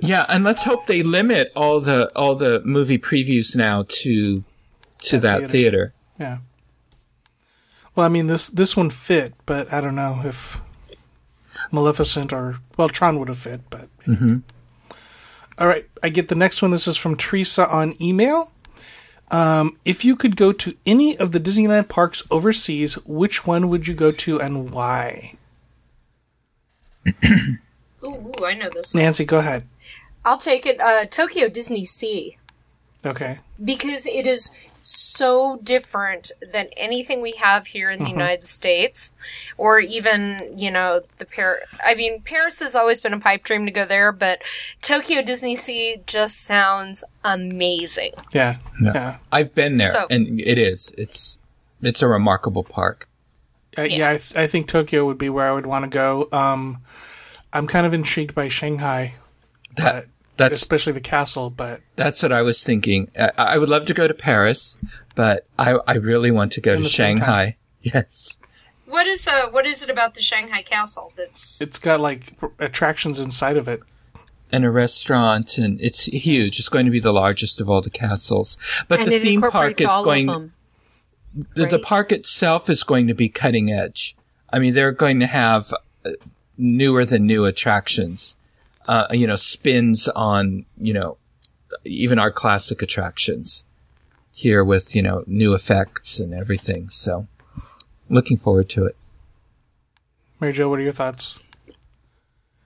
[0.00, 4.44] Yeah, and let's hope they limit all the all the movie previews now to
[5.00, 5.50] to That that, theater.
[5.50, 5.92] theater.
[6.20, 6.38] Yeah.
[7.94, 10.60] Well, I mean this this one fit, but I don't know if
[11.72, 13.88] Maleficent or well Tron would have fit, but.
[14.06, 14.38] Mm-hmm.
[15.58, 16.70] All right, I get the next one.
[16.70, 18.52] This is from Teresa on email.
[19.30, 23.88] Um, if you could go to any of the Disneyland parks overseas, which one would
[23.88, 25.34] you go to and why?
[27.24, 27.56] Ooh,
[28.04, 29.02] ooh, I know this one.
[29.02, 29.66] Nancy, go ahead.
[30.24, 30.80] I'll take it.
[30.80, 32.36] Uh, Tokyo Disney Sea
[33.04, 33.38] Okay.
[33.64, 34.52] because it is
[34.88, 39.12] so different than anything we have here in the United States,
[39.58, 41.64] or even you know the Paris.
[41.84, 44.42] I mean, Paris has always been a pipe dream to go there, but
[44.82, 48.12] Tokyo Disney Sea just sounds amazing.
[48.32, 48.58] Yeah.
[48.80, 49.18] Yeah.
[49.32, 51.38] I've been there, So- and it is it's
[51.82, 53.08] it's a remarkable park.
[53.78, 56.28] Uh, yeah, I, th- I think Tokyo would be where I would want to go.
[56.32, 56.78] Um,
[57.52, 59.14] I'm kind of intrigued by Shanghai,
[59.76, 61.50] That but that's especially the castle.
[61.50, 63.10] But that's what I was thinking.
[63.18, 64.76] I, I would love to go to Paris,
[65.14, 66.90] but I I really want to go to the time.
[66.90, 67.56] Shanghai.
[67.82, 68.38] Yes.
[68.86, 73.18] What is uh what is it about the Shanghai Castle that's it's got like attractions
[73.20, 73.80] inside of it.
[74.52, 76.58] and a restaurant, and it's huge.
[76.60, 78.56] It's going to be the largest of all the castles.
[78.88, 80.28] But and the it theme park is all going.
[80.28, 80.52] of them.
[81.54, 84.16] The, the park itself is going to be cutting edge.
[84.52, 86.12] I mean, they're going to have uh,
[86.56, 88.36] newer than new attractions.
[88.86, 91.18] Uh, you know, spins on you know
[91.84, 93.64] even our classic attractions
[94.32, 96.88] here with you know new effects and everything.
[96.90, 97.26] So,
[98.08, 98.96] looking forward to it.
[100.40, 101.38] Mary Jo, what are your thoughts?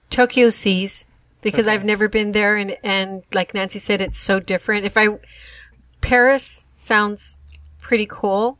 [0.09, 1.07] Tokyo Seas
[1.41, 4.85] because I've never been there and and like Nancy said it's so different.
[4.85, 5.07] If I
[6.01, 7.37] Paris sounds
[7.79, 8.57] pretty cool,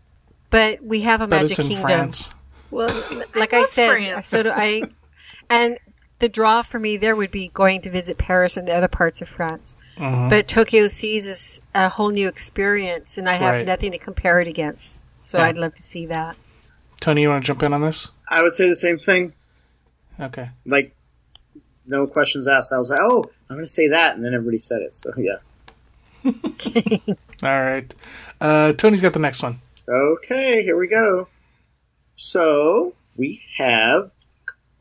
[0.50, 1.86] but we have a But Magic it's in Kingdom.
[1.86, 2.34] France.
[2.70, 2.88] Well,
[3.36, 4.28] like I, love said, France.
[4.28, 4.84] so do I
[5.50, 5.78] and
[6.22, 9.22] the draw for me there would be going to visit Paris and the other parts
[9.22, 9.76] of France.
[9.98, 10.30] Mm-hmm.
[10.30, 13.66] But Tokyo Seas is a whole new experience and I have Right.
[13.66, 14.98] nothing to compare it against.
[15.20, 15.46] So Yeah.
[15.46, 16.38] I'd love to see that.
[17.02, 18.10] Tony, you want to jump in on this?
[18.30, 19.34] I would say the same thing.
[20.20, 20.50] Okay.
[20.66, 20.96] Like,
[21.86, 22.72] no questions asked.
[22.72, 24.96] I was like, oh, I'm going to say that, and then everybody said it.
[24.96, 25.38] So yeah.
[26.26, 27.02] Okay.
[27.44, 27.94] All right.
[28.40, 29.60] Uh, Tony's got the next one.
[29.90, 31.28] Okay, here we go.
[32.16, 34.12] So we have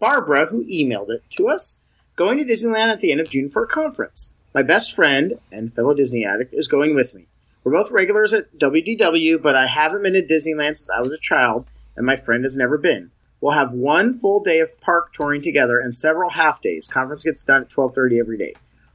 [0.01, 1.79] Barbara who emailed it to us.
[2.17, 4.35] Going to Disneyland at the end of June for a conference.
[4.53, 7.27] My best friend and fellow Disney addict is going with me.
[7.63, 11.19] We're both regulars at WDW, but I haven't been to Disneyland since I was a
[11.19, 13.11] child, and my friend has never been.
[13.41, 16.89] We'll have one full day of park touring together and several half days.
[16.89, 18.55] Conference gets done at 12:30 every day.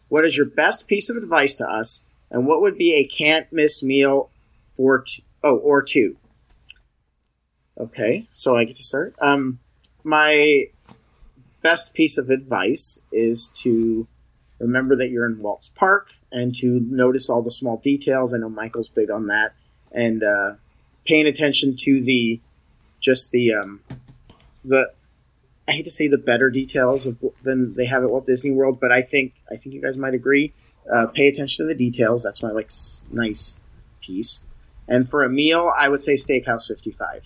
[0.09, 3.51] What is your best piece of advice to us, and what would be a can't
[3.51, 4.29] miss meal
[4.75, 6.17] for t- oh or two?
[7.77, 9.15] Okay, so I get to start.
[9.19, 9.59] Um,
[10.03, 10.69] my
[11.65, 14.05] best piece of advice is to
[14.59, 18.35] remember that you're in Walt's Park and to notice all the small details.
[18.35, 19.53] I know Michael's big on that,
[19.91, 20.51] and uh,
[21.07, 22.39] paying attention to the
[22.99, 23.81] just the um,
[24.63, 24.91] the
[25.67, 28.79] I hate to say the better details of, than they have at Walt Disney World,
[28.79, 30.53] but I think I think you guys might agree.
[30.93, 32.21] Uh, pay attention to the details.
[32.21, 33.61] That's my like s- nice
[34.01, 34.43] piece.
[34.87, 37.23] And for a meal, I would say Steakhouse 55.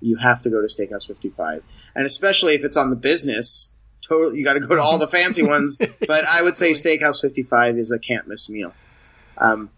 [0.00, 1.62] You have to go to Steakhouse 55,
[1.94, 3.74] and especially if it's on the business.
[4.02, 5.78] Totally, you got to go to all the fancy ones.
[6.06, 8.74] But I would say Steakhouse 55 is a can't miss meal.
[9.38, 9.70] Um,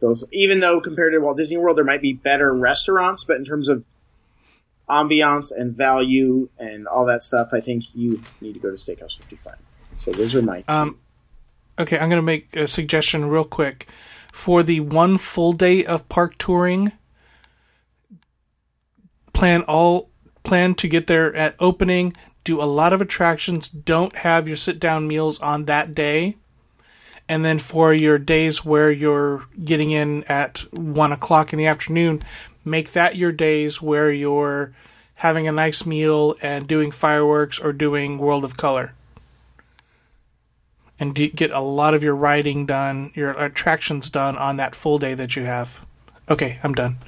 [0.00, 3.44] those, even though compared to Walt Disney World, there might be better restaurants, but in
[3.44, 3.84] terms of
[4.88, 9.16] ambiance and value and all that stuff, I think you need to go to Steakhouse
[9.18, 9.56] 55.
[9.96, 10.64] So those are my.
[10.68, 10.98] Um,
[11.78, 13.86] okay, I'm going to make a suggestion real quick.
[14.32, 16.92] For the one full day of park touring,
[19.32, 20.10] plan all
[20.46, 22.14] plan to get there at opening.
[22.44, 23.68] Do a lot of attractions.
[23.68, 26.36] Don't have your sit down meals on that day.
[27.28, 32.22] And then for your days where you're getting in at one o'clock in the afternoon,
[32.64, 34.72] make that your days where you're
[35.14, 38.94] having a nice meal and doing fireworks or doing World of Color
[40.98, 45.14] and get a lot of your riding done, your attractions done on that full day
[45.14, 45.84] that you have.
[46.28, 46.98] Okay, I'm done.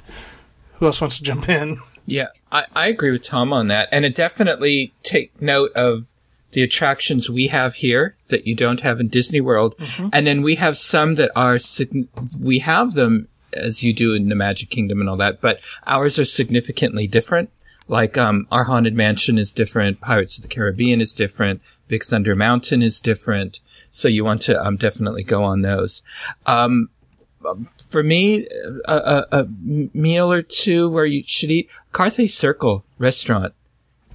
[0.75, 1.77] Who else wants to jump in?
[2.09, 3.89] Yeah, I, I agree with Tom on that.
[3.91, 6.07] And it definitely take note of
[6.51, 9.75] the attractions we have here that you don't have in Disney World.
[10.11, 11.59] And then we have some that are,
[12.39, 16.17] we have them as you do in the Magic Kingdom and all that, but ours
[16.19, 17.49] are significantly different.
[17.87, 20.01] Like, um, our Haunted Mansion is different.
[20.01, 21.61] Pirates of the Caribbean is different.
[21.87, 23.59] Big Thunder Mountain is different.
[23.89, 26.03] So you want to, um, definitely go on those.
[26.45, 26.89] Um,
[27.87, 28.47] for me,
[28.85, 29.47] a, a, a
[29.93, 33.53] meal or two where you should eat Carthay Circle restaurant.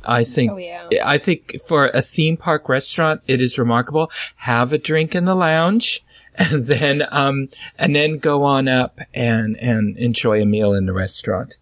[0.04, 0.88] I think, Oh, yeah.
[1.04, 4.10] I think for a theme park restaurant, it is remarkable.
[4.36, 9.56] Have a drink in the lounge and then, um, and then go on up and,
[9.58, 11.56] and enjoy a meal in the restaurant.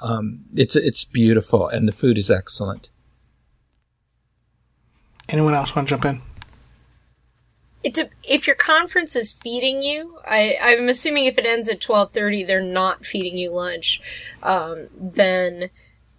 [0.00, 2.88] Um, it's, it's beautiful and the food is excellent.
[5.28, 6.22] Anyone else want to jump in?
[7.84, 11.80] It's a, if your conference is feeding you, I, I'm assuming if it ends at
[11.80, 14.00] twelve thirty, they're not feeding you lunch.
[14.42, 15.70] Um, then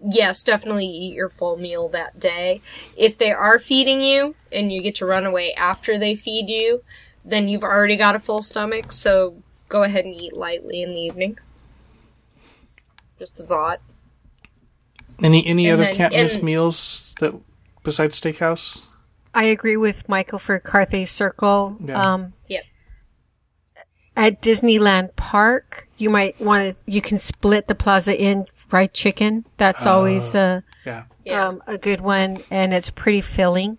[0.06, 2.62] yes, definitely eat your full meal that day.
[2.97, 6.84] If they are feeding you and you get to run away after they feed you,
[7.23, 8.91] then you've already got a full stomach.
[8.91, 11.39] So go ahead and eat lightly in the evening.
[13.17, 13.80] Just a thought.
[15.22, 17.34] Any any And other then- miss meals that
[17.84, 18.84] besides steakhouse?
[19.34, 21.78] I agree with Michael for Carthay Circle.
[21.80, 22.00] Yeah.
[22.02, 22.64] Um, Yep.
[24.16, 26.92] at Disneyland Park, you might want to.
[26.92, 29.46] You can split the Plaza in fried chicken.
[29.58, 31.04] That's always a Yeah.
[31.26, 31.48] Yeah.
[31.48, 33.78] um, a good one, and it's pretty filling.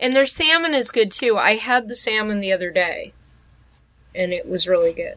[0.00, 1.38] And their salmon is good too.
[1.38, 3.12] I had the salmon the other day,
[4.14, 5.16] and it was really good.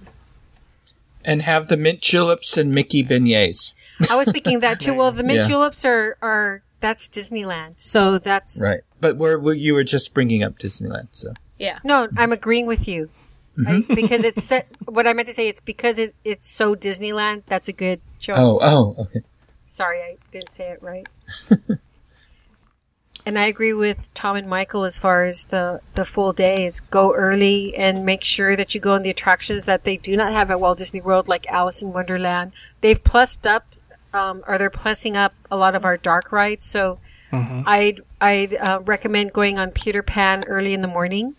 [1.26, 3.74] And have the mint juleps and Mickey beignets.
[4.10, 4.94] I was thinking that too.
[4.96, 5.48] Well, the mint Yeah.
[5.48, 8.82] juleps are are that's Disneyland, so that's Right.
[9.00, 11.34] But we're, we're, you were just bringing up Disneyland, so.
[11.58, 11.80] Yeah.
[11.84, 13.10] No, I'm agreeing with you.
[13.58, 13.92] Mm-hmm.
[13.92, 17.44] I, because it's set, what I meant to say, it's because it, it's so Disneyland,
[17.48, 18.38] that's a good choice.
[18.40, 19.22] Oh, oh, okay.
[19.66, 21.08] Sorry, I didn't say it right.
[23.26, 26.80] and I agree with Tom and Michael as far as the, the full day is
[26.80, 30.32] go early and make sure that you go on the attractions that they do not
[30.32, 32.54] have at Walt Disney World, like Alice in Wonderland.
[32.82, 33.76] They've plussed up,
[34.14, 36.66] um, or they're plussing up a lot of our dark rides.
[36.66, 37.00] So
[37.32, 41.36] I'd, I'd uh, recommend going on Peter Pan early in the morning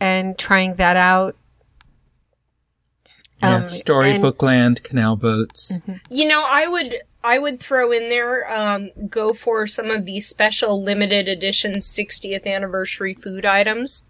[0.00, 1.36] and trying that out.
[3.42, 5.72] Yeah, Um, Storybook Land, canal boats.
[6.08, 10.20] You know, I would I would throw in there um, go for some of the
[10.20, 14.04] special limited edition 60th anniversary food items.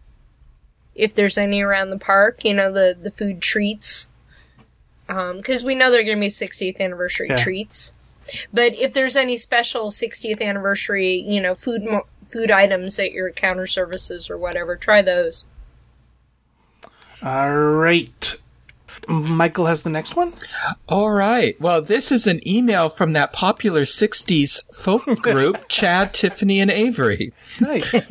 [0.95, 4.11] If there's any around the park, you know the the food treats,
[5.09, 7.37] because we know they're going to be 60th anniversary Yeah.
[7.43, 7.93] treats.
[8.53, 11.87] But if there's any special 60th anniversary, you know, food
[12.29, 15.47] food items at your counter services or whatever, try those.
[17.23, 18.37] All right.
[19.09, 20.33] Michael has the next one.
[20.89, 21.61] All right.
[21.61, 27.33] Well, this is an email from that popular 60s folk group, Chad, Tiffany, and Avery.
[27.61, 28.11] Nice.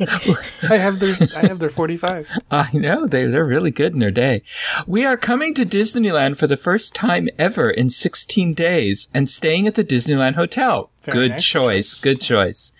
[0.62, 2.30] I have their I have their 45.
[2.50, 4.42] I know they they're really good in their day.
[4.86, 9.66] We are coming to Disneyland for the first time ever in 16 days and staying
[9.66, 10.90] at the Disneyland Hotel.
[11.02, 11.64] Very good nice choice.
[11.66, 12.00] choice.
[12.00, 12.72] Good choice.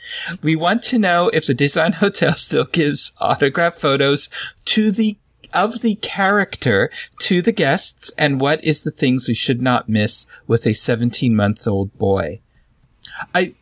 [0.42, 4.28] We want to know if the Disneyland Hotel still gives autograph photos
[4.66, 5.16] to the
[5.56, 6.90] of the character
[7.20, 11.34] to the guests and what is the things we should not miss with a 17
[11.34, 12.40] month old boy.
[13.34, 13.54] I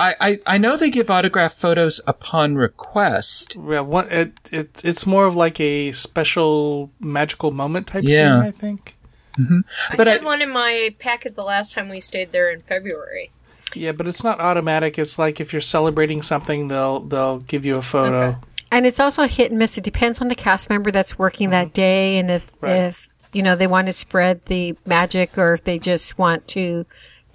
[0.00, 3.54] I, I, I know they give autograph photos upon request.
[3.56, 8.40] Yeah, one it, it it's more of like a special magical moment type Yeah.
[8.40, 8.96] thing, I think.
[9.38, 9.60] Mm-hmm.
[9.96, 12.60] But I I- had one in my packet the last time we stayed there in
[12.62, 13.30] February.
[13.74, 14.98] Yeah, but it's not automatic.
[14.98, 18.28] It's like if you're celebrating something, they'll they'll give you a photo.
[18.30, 18.38] Okay.
[18.70, 19.78] And it's also hit and miss.
[19.78, 21.72] It depends on the cast member that's working that mm-hmm.
[21.72, 22.76] day, and if Right.
[22.88, 26.84] if you know they want to spread the magic, or if they just want to,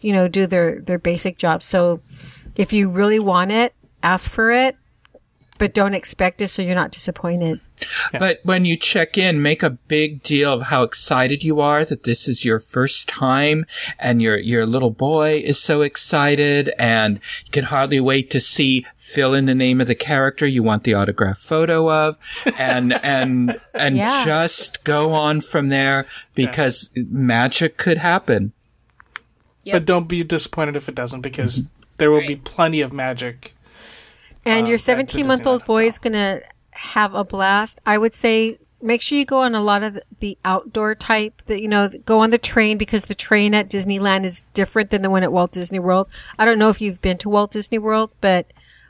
[0.01, 1.63] you know, do their their basic job.
[1.63, 2.01] So,
[2.55, 3.73] if you really want it,
[4.03, 4.75] ask for it,
[5.57, 7.59] but don't expect it, so you're not disappointed.
[8.11, 12.03] But when you check in, make a big deal of how excited you are that
[12.03, 13.65] this is your first time
[13.99, 18.85] and your, your little boy is so excited and you can hardly wait to see
[18.95, 22.17] fill in the name of the character you want the autograph photo of
[22.57, 24.25] and, and, and Yeah.
[24.25, 28.53] just go on from there because magic could happen.
[29.65, 29.73] Yep.
[29.73, 31.93] But don't be disappointed if it doesn't, because mm-hmm.
[31.97, 33.53] there will be plenty of magic.
[34.45, 36.41] And Uh, your 17 month old boy is going to
[36.71, 37.79] have a blast.
[37.85, 41.61] I would say make sure you go on a lot of the outdoor type that,
[41.61, 45.09] you know, go on the train because the train at Disneyland is different than the
[45.09, 46.07] one at Walt Disney World.
[46.37, 48.45] I don't know if you've been to Walt Disney World, but,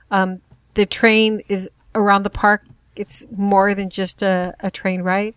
[0.09, 0.41] um,
[0.73, 2.63] the train is around the park.
[2.95, 5.35] It's more than just a, a train ride.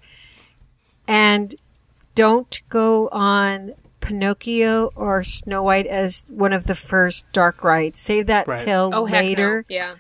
[1.07, 1.55] And
[2.15, 7.99] don't go on Pinocchio or Snow White as one of the first dark rides.
[7.99, 8.59] Save that Right.
[8.59, 9.75] till Oh, heck later no.
[9.75, 9.95] Yeah.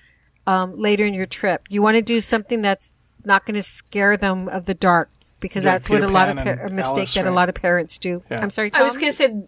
[0.46, 1.62] Um, later in your trip.
[1.68, 2.94] You want to do something that's
[3.24, 6.28] not going to scare them of the dark because Like that's what Peter a lot
[6.28, 8.22] of Pan pa- and a mistake Alice, that a lot of parents do.
[8.30, 8.40] Yeah.
[8.40, 8.82] I'm sorry, Tom.
[8.82, 9.42] I was going to say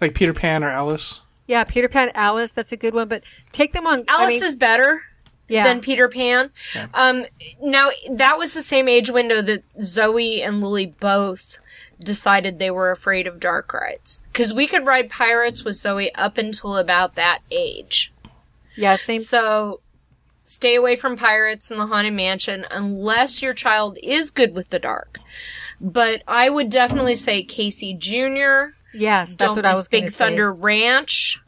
[0.00, 1.22] Like Peter Pan or Alice.
[1.46, 3.08] yeah, Peter Pan, Alice, that's a good one.
[3.08, 4.04] But take them on.
[4.08, 5.02] I Alice mean, is better
[5.48, 6.50] yeah, than Peter Pan.
[6.94, 7.24] Um,
[7.60, 11.58] now that was the same age window that Zoe and Lily both
[12.02, 16.38] decided they were afraid of dark rides because we could ride pirates with Zoe up
[16.38, 18.12] until about that age.
[18.76, 19.18] yeah, same.
[19.18, 19.80] So
[20.44, 24.78] stay away from pirates in the haunted mansion unless your child is good with the
[24.78, 25.18] dark.
[25.80, 28.76] But I would definitely say Casey Jr.
[28.92, 30.24] Yes, that's Don't what I was Big to say.
[30.24, 31.40] Thunder Ranch.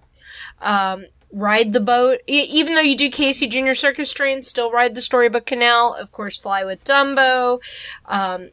[0.61, 2.21] Um, ride the boat.
[2.27, 5.95] Even though you do Casey Junior Circus Train, still ride the Storybook Canal.
[5.95, 7.61] Of course, fly with Dumbo.
[8.07, 8.51] Um,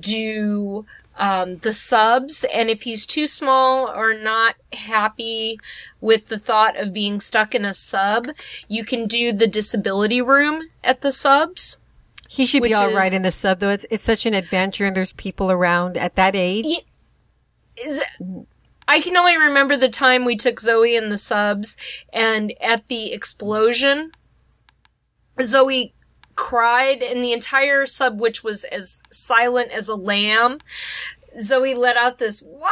[0.00, 0.84] do
[1.18, 5.58] um, the subs, and if he's too small or not happy
[6.00, 8.28] with the thought of being stuck in a sub,
[8.68, 11.80] you can do the disability room at the subs.
[12.28, 13.70] He should be all right is- in the sub though.
[13.70, 16.64] It's it's such an adventure and there's people around at that age.
[16.66, 16.84] Ye-
[17.84, 18.00] Is
[18.86, 21.76] I can only remember the time we took Zoe in the subs,
[22.12, 24.12] and at the explosion,
[25.40, 25.94] Zoe
[26.38, 30.58] cried, and the entire sub, which was as silent as a lamb,
[31.38, 32.70] Zoe let out this wah,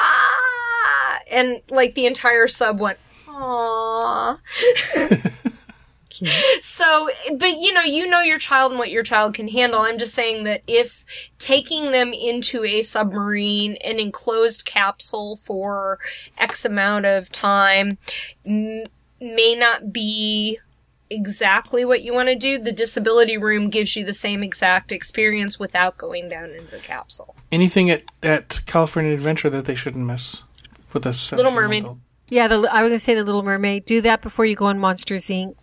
[1.29, 4.39] and like the entire sub went aww.
[6.63, 9.81] So, but you know, you know your child and what your child can handle.
[9.81, 11.05] I'm just saying that if
[11.39, 15.99] taking them into a submarine, an enclosed capsule for
[16.39, 17.99] X amount of time,
[18.47, 18.85] m-
[19.21, 20.59] may not be
[21.11, 25.59] exactly what you want to do, the disability room gives you the same exact experience
[25.59, 27.35] without going down into the capsule.
[27.53, 30.43] Anything at, at California Adventure that they shouldn't miss
[30.93, 31.85] with this Little Mermaid.
[32.29, 33.85] Yeah, the, I was gonna say the Little Mermaid.
[33.85, 35.55] Do that before you go on Monsters Inc.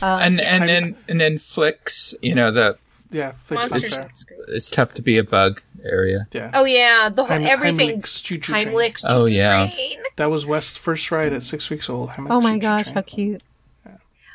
[0.00, 2.14] Um, and and then and then Flik's.
[2.22, 2.78] You know the
[3.10, 4.10] Yeah, fix Monsters that.
[4.10, 4.24] Inc.
[4.48, 6.28] it's tough to be a bug area.
[6.32, 6.52] Yeah.
[6.54, 7.88] Oh yeah, the whole Heim- everything.
[7.88, 9.66] Heimlich's Choo Choo Heimlich's Oh, Choo Choo yeah.
[9.70, 9.98] Train.
[10.16, 12.10] That was West's first ride at six weeks old.
[12.10, 12.94] Heimlich's Oh my Choo Choo gosh, Train.
[12.94, 13.42] how cute!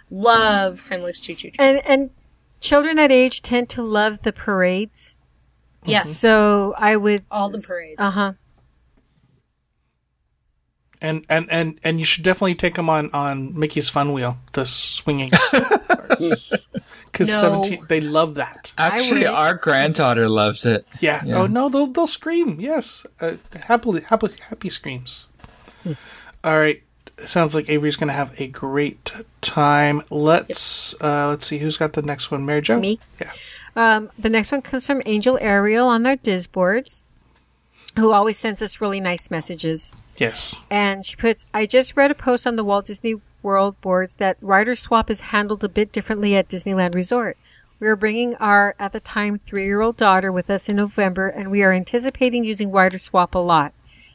[0.10, 1.70] Love Heimlich's Choo Choo Train.
[1.78, 2.10] And and
[2.62, 5.16] children that age tend to love the parades.
[5.86, 7.24] Yes, So I would.
[7.32, 7.96] all the parades.
[8.00, 8.34] Uh huh.
[11.00, 14.66] And, and and and you should definitely take them on on Mickey's Fun Wheel, the
[14.66, 15.32] swinging.
[17.12, 17.40] Because No.
[17.40, 18.74] seventeen, they love that.
[18.78, 20.86] Actually, our granddaughter loves it.
[21.00, 21.24] Yeah.
[21.26, 21.36] Yeah.
[21.38, 22.60] Oh no, they'll they'll scream.
[22.60, 25.28] Yes, uh, happily, happy, happy screams.
[26.44, 26.82] All right.
[27.26, 29.12] Sounds like Avery's going to have a great
[29.42, 30.04] time.
[30.10, 32.46] Let's uh, let's see who's got the next one.
[32.46, 32.80] Mary Jo.
[32.80, 33.00] Me?
[33.20, 33.32] Yeah.
[33.76, 37.04] Um, the next one comes from Angel Ariel on their DISboards,
[37.96, 39.96] who always sends us really nice messages.
[40.18, 40.60] Yes.
[40.70, 44.38] And she puts, I just read a post on the Walt Disney World boards that
[44.42, 47.38] rider swap is handled a bit differently at Disneyland Resort.
[47.80, 51.28] We are bringing our, at the time, three year old daughter with us in November,
[51.28, 53.74] and we are anticipating using rider swap a lot.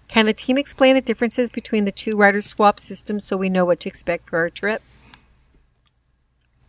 [0.09, 3.65] Can the team explain the differences between the two rider swap systems so we know
[3.65, 4.83] what to expect for our trip?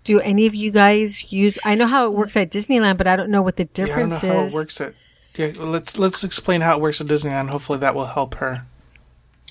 [0.04, 1.58] Do any of you guys use?
[1.64, 3.88] I know how it works at Disneyland, but I don't know what the Yeah, I
[3.88, 4.54] don't know difference how it is.
[4.54, 4.94] works at.
[5.36, 7.50] Yeah, let's let's explain how it works at Disneyland.
[7.50, 8.66] Hopefully, that will help her.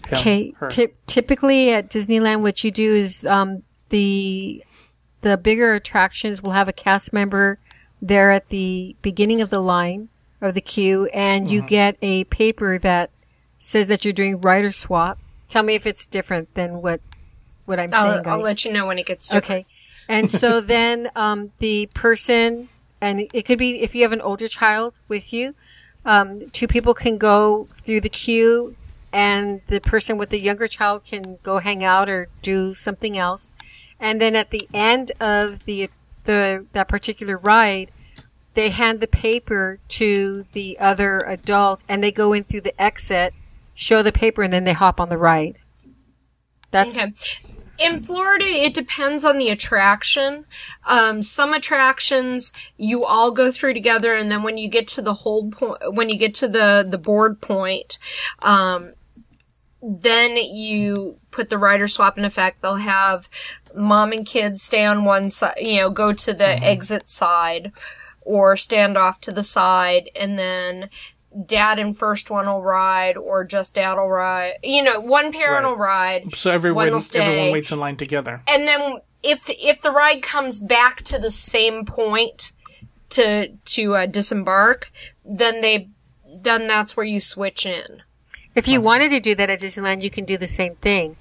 [0.06, 0.54] Him, Okay.
[0.58, 0.70] her.
[0.70, 4.62] Ty- typically at Disneyland, what you do is um, the
[5.22, 7.58] the bigger attractions will have a cast member
[8.00, 10.08] there at the beginning of the line
[10.40, 11.52] or the queue, and Mm-hmm.
[11.54, 13.10] you get a paper that
[13.62, 15.20] says that you're doing rider swap.
[15.48, 17.00] Tell me if it's different than what
[17.64, 18.32] what I'm saying, I'll, guys.
[18.32, 19.66] I'll let you know when it gets Okay.
[20.08, 22.68] And so then um, the person,
[23.00, 25.54] and it could be if you have an older child with you,
[26.04, 28.74] um, two people can go through the queue,
[29.12, 33.52] and the person with the younger child can go hang out or do something else.
[34.00, 35.88] And then at the end of the
[36.24, 37.92] the that particular ride,
[38.54, 43.32] they hand the paper to the other adult, and they go in through the exit,
[43.82, 45.56] show the paper, and then they hop on the ride.
[46.70, 47.12] That's Okay.
[47.78, 50.44] In Florida, it depends on the attraction.
[50.86, 55.14] Um, some attractions you all go through together, and then when you get to the
[55.14, 57.98] hold point, when you get to the the board point,
[58.40, 58.92] um,
[59.82, 62.62] then you put the rider swap in effect.
[62.62, 63.28] They'll have
[63.74, 67.72] mom and kids stay on one side, you know, go to the exit side,
[68.20, 70.88] or stand off to the side, and then
[71.46, 74.54] dad and first one will ride, or just dad will ride.
[74.62, 75.70] You know, one parent Right.
[75.70, 76.36] will ride.
[76.36, 77.20] So everyone One will stay.
[77.20, 78.42] everyone waits in line together.
[78.46, 82.52] And then if if the ride comes back to the same point
[83.10, 84.90] to to uh, disembark,
[85.24, 85.88] then they
[86.34, 88.02] then that's where you switch in.
[88.54, 91.16] If you wanted to do that at Disneyland, you can do the same thing.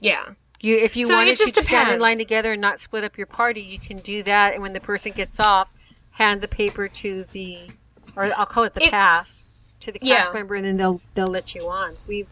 [0.00, 0.30] Yeah.
[0.62, 3.02] You, if you So wanted it just to stand in line together and not split
[3.02, 4.52] up your party, you can do that.
[4.52, 5.72] And when the person gets off,
[6.12, 7.70] hand the paper to the,
[8.16, 9.44] or I'll call it the It- pass,
[9.80, 10.32] to the cast Yeah.
[10.34, 11.94] member, and then they'll they'll let you on.
[12.08, 12.26] We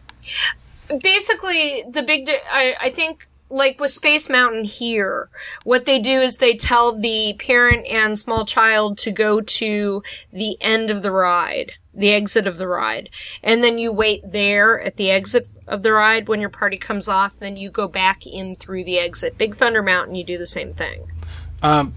[1.01, 5.29] Basically, the big di- I I think like with Space Mountain here,
[5.63, 10.57] what they do is they tell the parent and small child to go to the
[10.61, 13.09] end of the ride, the exit of the ride,
[13.43, 17.07] and then you wait there at the exit of the ride when your party comes
[17.07, 17.37] off.
[17.39, 19.37] Then you go back in through the exit.
[19.37, 21.07] Big Thunder Mountain, you do the same thing.
[21.63, 21.93] Um,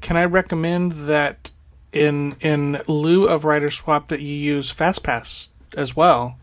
[0.00, 1.50] can I recommend that
[1.92, 6.38] in in lieu of rider swap that you use FastPass as well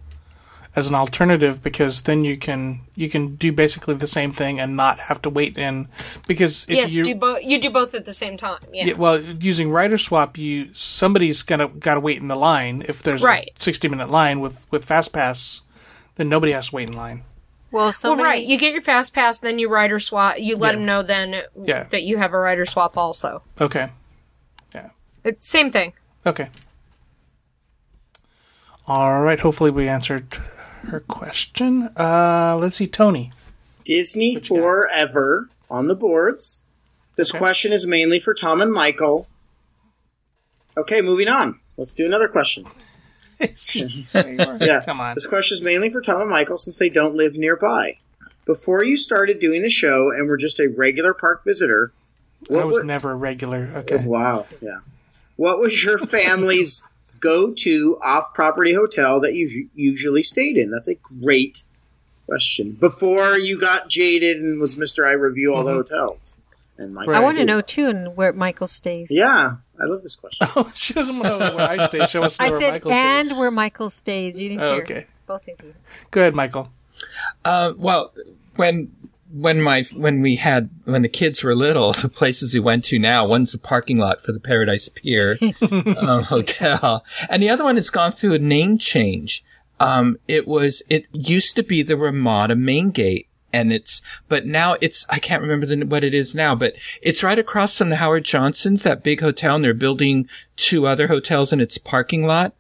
[0.76, 4.76] as an alternative because then you can you can do basically the same thing and
[4.76, 5.88] not have to wait in
[6.28, 7.40] because if yes, you do both.
[7.44, 8.60] You do both at the same time.
[8.74, 8.86] Yeah.
[8.88, 13.24] yeah, well using rider swap you somebody's gonna gotta wait in the line if there's
[13.24, 13.52] Right.
[13.58, 15.62] a 60 minute line with with FastPass
[16.16, 17.24] then nobody has to wait in line
[17.72, 18.46] well, so well, right.
[18.46, 20.36] You get your fast pass, then you rider swap.
[20.40, 20.78] You let Yeah.
[20.78, 21.84] them know then Yeah.
[21.92, 23.44] that you have a rider swap also.
[23.60, 23.90] okay
[25.26, 25.92] It's same thing.
[26.26, 26.50] Okay.
[28.88, 29.40] All right.
[29.40, 30.36] Hopefully, we answered
[30.88, 31.90] her question.
[31.98, 33.32] Uh, let's see, Tony.
[33.84, 34.48] Disney you got?
[34.48, 36.64] Forever on the boards.
[37.16, 37.40] This Okay.
[37.40, 39.28] question is mainly for Tom and Michael.
[40.78, 41.60] Okay, moving on.
[41.78, 42.66] Let's do another question.
[43.40, 44.82] Yeah.
[44.86, 45.16] Come on.
[45.16, 47.98] This question is mainly for Tom and Michael since they don't live nearby.
[48.46, 51.92] Before you started doing the show and were just a regular park visitor,
[52.50, 53.70] I what was were- never a regular.
[53.76, 54.06] Okay.
[54.06, 54.46] Wow.
[54.62, 54.78] Yeah.
[55.36, 56.88] What was your family's
[57.20, 60.70] go to off property hotel that you usually stayed in?
[60.72, 61.64] That's a great
[62.26, 62.72] question.
[62.74, 66.36] Before you got jaded and was Mister I review all the hotels,
[66.78, 67.20] and Michael, Right.
[67.22, 69.08] I want to know too, and where Michael stays.
[69.12, 70.48] Yeah, I love this question.
[70.56, 72.06] Oh, she doesn't know where I stay.
[72.08, 73.38] She wants to know I where said, Michael and stays.
[73.38, 74.40] where Michael stays.
[74.40, 74.82] You didn't Oh, hear.
[74.84, 75.06] okay.
[75.28, 75.74] Both of you.
[76.12, 76.70] Go ahead, Michael.
[77.44, 78.14] Uh, well,
[78.56, 78.95] when
[79.32, 83.00] when my when we had when the kids were little, the places we went to
[83.00, 85.38] now, one's a parking lot for the Paradise Pier
[85.98, 89.44] um, hotel, and the other one has gone through a name change.
[89.80, 93.28] Um, it was it used to be the Ramada Main Gate.
[93.54, 97.24] And it's, but now it's, I can't remember the, what it is now, but it's
[97.24, 101.54] right across from the Howard Johnson's, that big hotel, and they're building two other hotels
[101.54, 102.54] in its parking lot.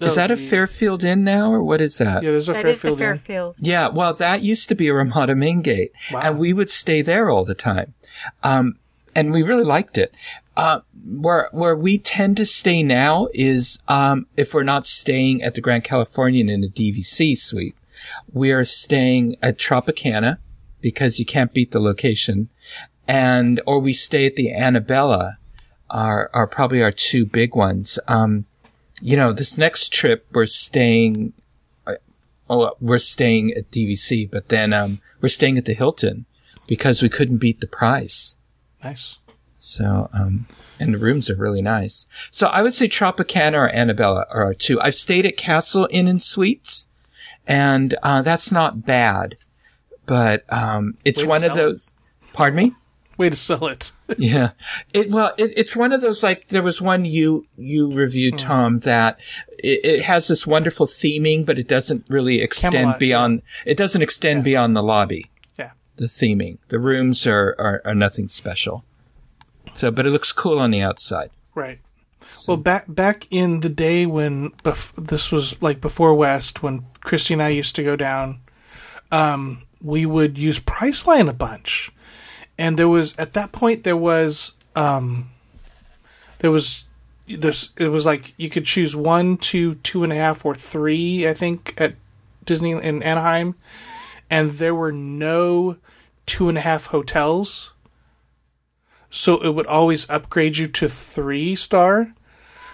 [0.00, 2.22] Is that a the- Fairfield Inn now, or what is that?
[2.22, 3.06] Yeah, there's a That is the Fairfield Inn.
[3.18, 3.56] Fairfield.
[3.58, 6.20] Yeah, well, that used to be a Ramada Main Gate, Wow.
[6.22, 7.94] and we would stay there all the time,
[8.42, 8.78] um,
[9.14, 10.12] and we really liked it.
[10.56, 15.54] Uh, where where we tend to stay now is um, if we're not staying at
[15.54, 17.76] the Grand Californian in a DVC suite,
[18.32, 20.38] we are staying at Tropicana
[20.80, 22.48] because you can't beat the location,
[23.06, 25.36] and or we stay at the Anabella,
[25.90, 27.98] are are probably our two big ones.
[28.08, 28.46] Um,
[29.00, 31.32] you know, this next trip we're staying
[32.48, 36.26] oh, we're staying at DVC, but then um, we're staying at the Hilton
[36.66, 38.36] because we couldn't beat the price.
[38.82, 39.18] Nice.
[39.58, 40.46] So, um,
[40.78, 42.06] and the rooms are really nice.
[42.30, 44.80] So I would say Tropicana or Anabella are our two.
[44.80, 46.88] I've stayed at Castle Inn and Suites,
[47.46, 49.36] and uh, that's not bad,
[50.04, 51.92] but um, it's Way to one of those.
[52.32, 52.72] Pardon me.
[53.16, 53.92] Way to sell it.
[54.18, 54.50] Yeah.
[54.92, 58.78] It, well, it, it's one of those, like, there was one you, you reviewed, Tom,
[58.80, 59.18] that
[59.58, 64.02] it, it has this wonderful theming, but it doesn't really extend Camelot, beyond, it doesn't
[64.02, 65.72] extend beyond the lobby, yeah.
[65.96, 66.58] the theming.
[66.68, 68.84] The rooms are, are, are nothing special.
[69.74, 71.30] So, but it looks cool on the outside.
[71.54, 71.80] Right.
[72.46, 77.34] Well, back back in the day when bef- this was like before West, when Christy
[77.34, 78.40] and I used to go down,
[79.10, 81.90] um, we would use Priceline a bunch,
[82.58, 85.30] and there was at that point there was um,
[86.38, 86.84] there was
[87.26, 91.26] this it was like you could choose one, two, two and a half, or three.
[91.28, 91.94] I think at
[92.44, 93.54] Disney in Anaheim,
[94.30, 95.76] and there were no
[96.26, 97.72] two and a half hotels
[99.16, 102.12] so it would always upgrade you to three star.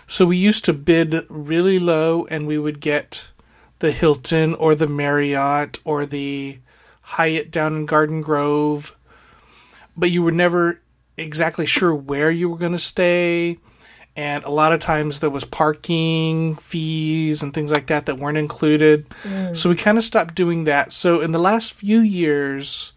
[0.07, 3.31] So we used to bid really low and we would get
[3.79, 6.59] the Hilton or the Marriott or the
[7.03, 8.97] Hyatt down in Garden Grove.
[9.97, 10.81] But you were never
[11.17, 13.59] exactly sure where you were going to stay.
[14.15, 18.37] And a lot of times there was parking fees and things like that that weren't
[18.37, 19.07] included.
[19.55, 20.93] So we kind of stopped doing that.
[20.93, 22.93] So in the last few years,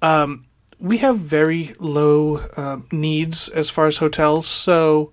[0.00, 0.46] um,
[0.78, 5.12] we have very low um, needs as far as hotels, so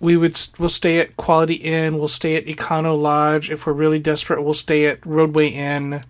[0.00, 3.50] we would we'll stay at Quality Inn, we'll stay at Econo Lodge.
[3.50, 6.02] If we're really desperate, we'll stay at Rodeway Inn.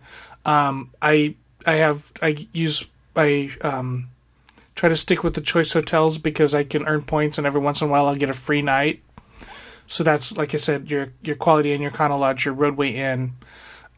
[0.45, 1.35] Um, I
[1.67, 2.87] I have I use
[3.17, 4.09] I um,
[4.75, 7.81] try to stick with the choice hotels because I can earn points, and every once
[7.81, 9.03] in a while I'll get a free night.
[9.87, 13.33] So that's like I said, your your Quality Inn, your Econo Lodge, your Rodeway Inn.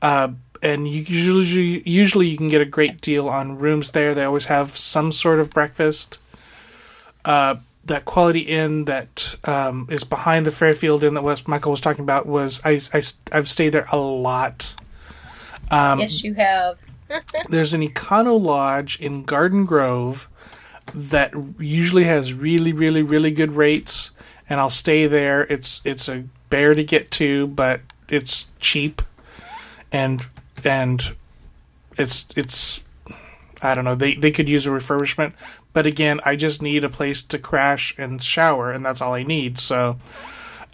[0.00, 0.32] Uh,
[0.62, 4.14] and you usually usually you can get a great deal on rooms there.
[4.14, 6.18] They always have some sort of breakfast.
[7.24, 11.80] Uh, that Quality Inn that um, is behind the Fairfield Inn that was Michael was
[11.80, 13.02] talking about was I, I
[13.32, 14.76] I've stayed there a lot.
[16.00, 16.78] yes, you have.
[17.48, 20.28] There's an Econo Lodge in Garden Grove
[20.94, 24.10] that usually has really really really good rates,
[24.48, 25.42] and I'll stay there.
[25.42, 29.02] It's it's a bear to get to, but it's cheap,
[29.90, 30.24] and
[30.64, 31.16] and
[31.98, 32.82] it's it's
[33.62, 33.94] I don't know.
[33.94, 35.34] They they could use a refurbishment,
[35.72, 39.22] but again, I just need a place to crash and shower, and that's all I
[39.22, 39.58] need.
[39.58, 39.96] So,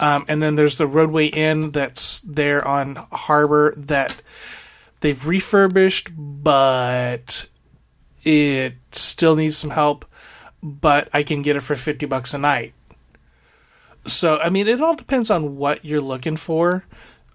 [0.01, 4.23] um, and then there's the Rodeway Inn that's there on Harbor that
[5.01, 7.49] they've refurbished, but
[8.25, 10.05] it still needs some help.
[10.63, 12.75] But I can get it for fifty bucks a night.
[14.07, 16.85] So I mean, it all depends on what you're looking for.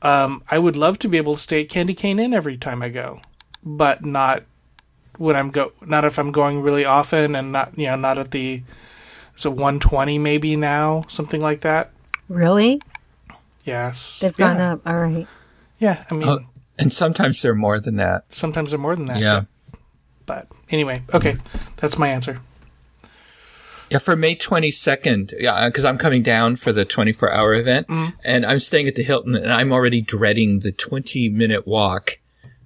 [0.01, 2.81] Um, I would love to be able to stay at Candy Cane Inn every time
[2.81, 3.21] I go,
[3.63, 4.43] but not
[5.17, 8.31] when I'm go not if I'm going really often and not you know not at
[8.31, 8.63] the
[9.33, 11.91] it's a 120 maybe now something like that.
[12.27, 12.81] Really?
[13.63, 14.53] Yes, They've yeah.
[14.53, 14.81] gone up.
[14.85, 15.27] All right.
[15.79, 16.39] Yeah, I mean Oh,
[16.79, 18.25] and sometimes they're more than that.
[18.29, 19.19] sometimes they're more than that.
[19.19, 19.43] Yeah.
[20.25, 21.37] But anyway, okay,
[21.77, 22.39] that's my answer.
[23.89, 28.15] Yeah, for May 22nd, yeah, because I'm coming down for the 24 hour event mm-hmm.
[28.23, 32.19] and I'm staying at the Hilton and I'm already dreading the 20 minute walk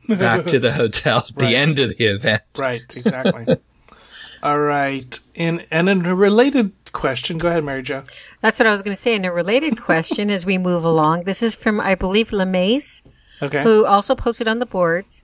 [0.07, 1.49] back to the hotel at Right.
[1.49, 2.43] the end of the event.
[2.57, 3.57] Right, exactly.
[4.43, 8.03] All right, and and in a related question, go ahead, Mary Jo.
[8.41, 9.15] That's what I was going to say.
[9.15, 11.23] And a related question as we move along.
[11.23, 13.01] This is from, I believe, LeMace,
[13.41, 13.63] Okay.
[13.63, 15.23] who also posted on the boards.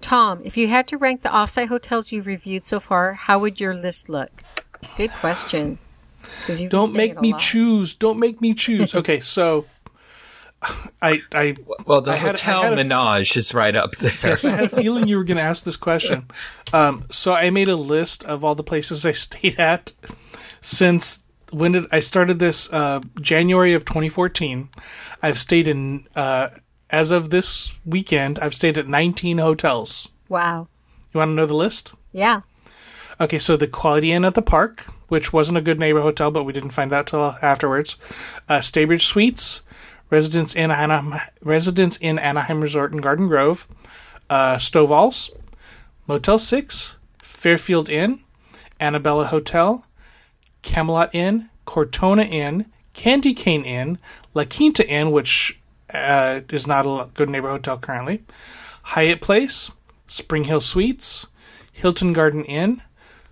[0.00, 3.60] Tom, if you had to rank the offsite hotels you've reviewed so far, how would
[3.60, 4.30] your list look?
[4.96, 5.78] Good question.
[6.68, 7.40] Don't make me lot.
[7.40, 7.94] choose.
[7.94, 8.94] Don't make me choose.
[8.94, 9.66] Okay, so
[11.00, 11.56] I I
[11.86, 14.12] Well, the I hotel had a- menage is right up there.
[14.22, 16.26] Yes, I had a feeling you were going to ask this question.
[16.74, 19.92] Um, so I made a list of all the places I stayed at
[20.62, 22.72] since when did I started this?
[22.72, 24.70] Uh, January of 2014.
[25.22, 26.48] I've stayed in uh,
[26.92, 28.38] as of this weekend.
[28.38, 30.08] I've stayed at 19 hotels.
[30.28, 30.68] Wow.
[31.12, 31.94] You want to know the list?
[32.12, 32.42] Yeah.
[33.20, 36.44] Okay, so the Quality Inn at the Park, which wasn't a good neighbor hotel, but
[36.44, 37.96] we didn't find out till afterwards.
[38.48, 39.62] Uh, Staybridge Suites,
[40.10, 43.66] Residence Inn Anaheim, Residence Inn Anaheim Resort in Garden Grove,
[44.28, 45.30] uh, Stovall's,
[46.06, 48.20] Motel Six, Fairfield Inn,
[48.80, 49.86] Anabella Hotel,
[50.62, 53.98] Camelot Inn, Cortona Inn, Candy Cane Inn,
[54.34, 55.58] La Quinta Inn, which
[55.92, 58.22] uh, is not a good neighbor hotel currently,
[58.82, 59.70] Hyatt Place,
[60.06, 61.26] Spring Hill Suites,
[61.72, 62.82] Hilton Garden Inn,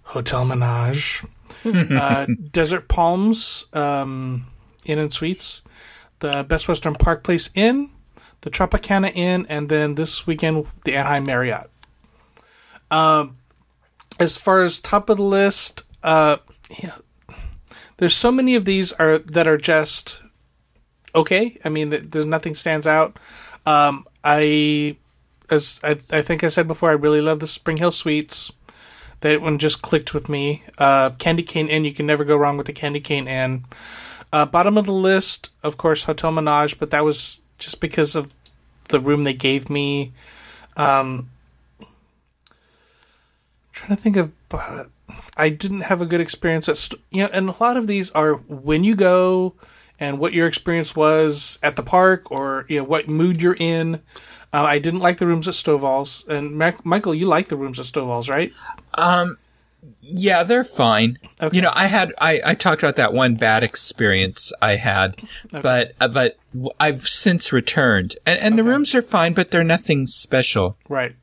[0.02, 1.24] Hotel Menage,
[1.64, 4.46] uh, Desert Palms um,
[4.84, 5.62] Inn and Suites,
[6.20, 7.88] the Best Western Park Place Inn,
[8.42, 11.70] the Tropicana Inn, and then this weekend the Anaheim Marriott.
[12.90, 13.36] Um,
[14.18, 16.38] as far as top of the list, uh,
[16.82, 16.96] yeah,
[17.98, 20.22] there's so many of these are that are just
[21.14, 21.58] okay.
[21.64, 23.18] I mean, there's nothing stands out.
[23.66, 24.96] Um, I,
[25.50, 28.52] as I, I think I said before, I really love the Spring Hill Suites.
[29.20, 30.62] That one just clicked with me.
[30.78, 33.64] Uh, Candy Cane Inn, you can never go wrong with the Candy Cane Inn.
[34.32, 38.32] Uh, bottom of the list, of course, Hotel Menage, but that was just because of
[38.88, 40.12] the room they gave me.
[40.76, 41.30] Um,
[43.72, 44.84] trying to think of, uh,
[45.36, 48.34] I didn't have a good experience at, you know, and a lot of these are
[48.34, 49.54] when you go
[50.00, 53.96] and what your experience was at the park or you know what mood you're in.
[54.52, 57.78] Uh, I didn't like the rooms at Stovall's, and Mac- Michael, you like the rooms
[57.78, 58.52] at Stovall's, right?
[58.94, 59.38] Um,
[60.02, 61.18] yeah, they're fine.
[61.40, 61.54] Okay.
[61.54, 65.20] You know, I had I, I talked about that one bad experience I had,
[65.52, 66.38] but uh, but
[66.80, 70.76] I've since returned, and and the rooms are fine, but they're nothing special.
[70.88, 71.14] Right.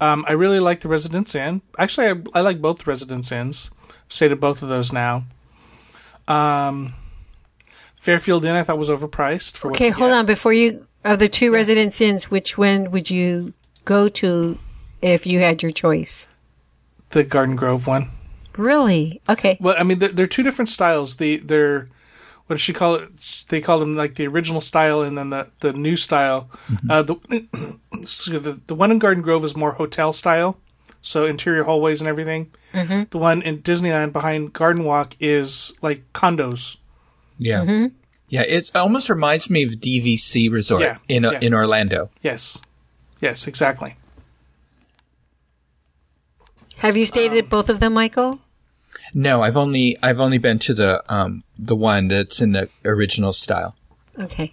[0.00, 1.60] Um, I really like the Residence Inn.
[1.78, 3.70] Actually, I, I like both Residence Inns.
[4.08, 5.24] Stayed at both of those now.
[6.26, 6.94] Um,
[8.00, 10.16] Fairfield Inn I thought was overpriced for what Okay, you hold get.
[10.16, 10.24] on.
[10.24, 13.52] Before you, of the two residence inns, which one would you
[13.84, 14.58] go to
[15.02, 16.26] if you had your choice?
[17.10, 18.08] The Garden Grove one.
[18.56, 19.20] Really?
[19.28, 19.58] Okay.
[19.60, 21.16] Well, I mean, they're, they're two different styles.
[21.16, 21.90] The they're
[22.46, 23.44] what does she call it?
[23.50, 26.48] They call them like the original style and then the, the new style.
[26.88, 27.16] Uh, the,
[28.06, 30.58] so the the one in Garden Grove is more hotel style,
[31.02, 32.50] so interior hallways and everything.
[32.72, 36.78] The one in Disneyland behind Garden Walk is like condos.
[37.42, 37.88] Yeah,
[38.28, 38.42] yeah.
[38.42, 41.38] It almost reminds me of DVC Resort Yeah, in uh, yeah.
[41.40, 42.10] in Orlando.
[42.22, 42.60] Yes,
[43.20, 43.96] yes, exactly.
[46.76, 48.40] Have you stayed Um, at both of them, Michael?
[49.14, 53.32] No, I've only I've only been to the um the one that's in the original
[53.32, 53.74] style.
[54.18, 54.52] Okay.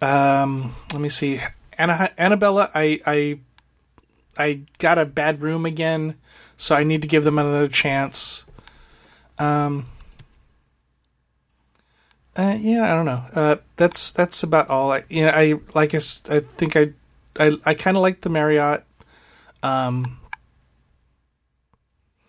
[0.00, 1.40] Um, let me see.
[1.76, 3.38] Anna, Anabella, I, I,
[4.36, 6.16] I got a bad room again,
[6.56, 8.44] so I need to give them another chance.
[9.38, 9.86] Um,
[12.38, 13.24] uh, yeah, I don't know.
[13.34, 14.92] Uh, that's that's about all.
[14.92, 15.92] I, you know, I like.
[15.94, 16.92] I think I,
[17.38, 18.84] I, I kind of like the Marriott.
[19.62, 20.20] Um,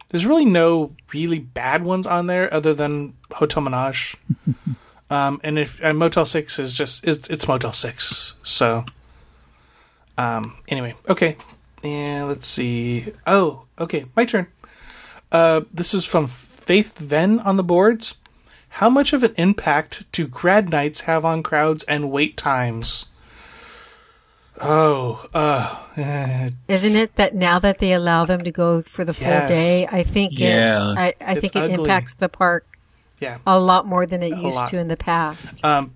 [0.10, 4.18] there's really no really bad ones on there other than Hotel Menage.
[5.12, 8.36] Um, and if and Motel Six is just it's, it's Motel Six.
[8.44, 8.86] So,
[10.18, 11.36] um, anyway, okay,
[11.84, 13.12] Yeah, let's see.
[13.26, 14.48] Oh, okay, my turn.
[15.32, 18.16] Uh, this is from Faith Venn on the boards.
[18.70, 23.08] How much of an impact do grad nights have on crowds and wait times?
[24.62, 29.14] Oh, uh, eh, Isn't it that now that they allow them to go for the
[29.14, 30.90] full day, I think Yeah.
[30.92, 31.84] it's, I, I It's think it ugly.
[31.86, 32.68] impacts the park
[33.20, 33.38] yeah.
[33.48, 34.70] a lot more than it A used lot.
[34.70, 35.64] to in the past.
[35.64, 35.94] Um,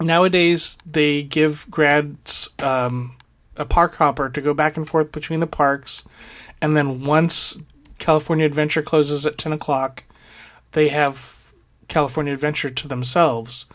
[0.00, 3.16] nowadays they give grads um,
[3.56, 6.02] a park hopper to go back and forth between the parks,
[6.62, 7.58] and then once
[7.98, 10.04] California Adventure closes at ten o'clock,
[10.72, 11.36] they have
[11.90, 13.66] California Adventure to themselves.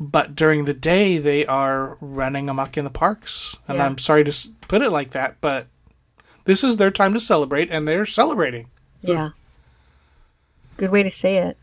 [0.00, 3.84] But during the day, they are running amok in the parks, and Yeah.
[3.84, 5.66] I'm sorry to put it like that, but
[6.44, 8.68] this is their time to celebrate, and they're celebrating.
[9.02, 9.30] Yeah.
[10.78, 11.58] Good way to say it.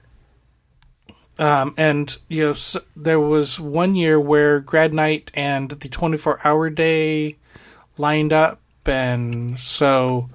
[1.38, 6.40] Um, and you know, s there was one year where grad night and the 24
[6.46, 7.38] hour day
[7.98, 10.30] lined up, and so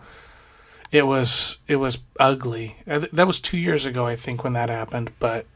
[0.93, 2.77] it was it was ugly.
[2.87, 5.11] Uh, That was two years ago, I think, when that happened.
[5.19, 5.47] But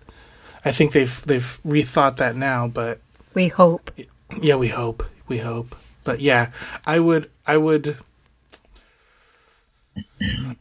[0.65, 2.69] I think they've they've rethought that now.
[2.69, 3.01] But
[3.35, 3.91] We hope.
[4.41, 5.75] yeah, we hope, we hope.
[6.05, 6.51] But yeah,
[6.87, 7.97] I would I would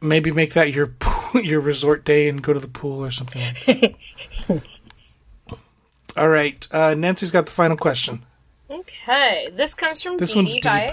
[0.02, 0.94] maybe make that your
[1.36, 3.42] your resort day and go to the pool or something.
[3.68, 3.98] Like.
[6.16, 8.20] All right, uh, Nancy's got the final question.
[8.70, 10.92] Okay, this comes from This Dee one's Dee deep.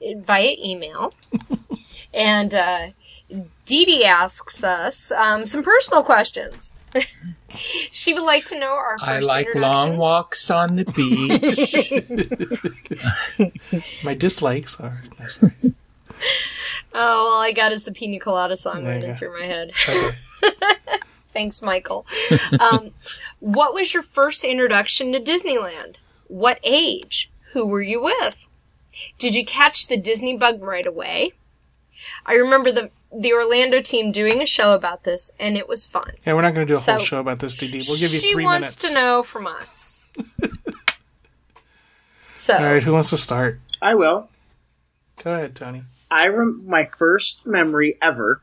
[0.00, 1.12] via, via email.
[2.16, 2.88] and uh,
[3.66, 6.72] Dee Dee asks us um, some personal questions.
[7.90, 10.84] she would like to know our first I like long walks on the
[13.38, 13.82] beach.
[14.04, 15.02] My dislikes are.
[15.20, 15.52] no, sorry.
[16.94, 19.16] Oh, all I got is the Pina Colada song There running go.
[19.16, 19.72] through my head.
[19.86, 20.16] Okay.
[21.34, 22.06] Thanks, Michael.
[22.58, 22.92] um,
[23.40, 25.96] what was your first introduction to Disneyland?
[26.28, 27.30] What age?
[27.52, 28.48] Who were you with?
[29.18, 31.32] Did you catch the Disney bug right away?
[32.26, 36.10] I remember the the Orlando team doing a show about this, and it was fun.
[36.26, 37.88] Yeah, we're not going to do a whole show about this, DD.
[37.88, 38.20] We'll give you three minutes.
[38.20, 40.04] she three wants to know from us.
[42.34, 43.60] so, All right, who wants to start?
[43.80, 44.28] I will.
[45.22, 45.84] Go ahead, Tony.
[46.10, 48.42] I rem- my first memory ever,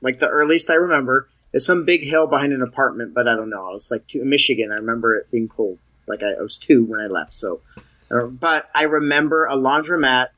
[0.00, 3.14] like the earliest I remember, is some big hill behind an apartment.
[3.14, 3.68] But I don't know.
[3.68, 4.70] I was like two, in Michigan.
[4.70, 5.78] I remember it being cold.
[6.06, 7.32] Like I, I was two when I left.
[7.32, 7.62] So,
[8.10, 10.28] uh, but I remember a laundromat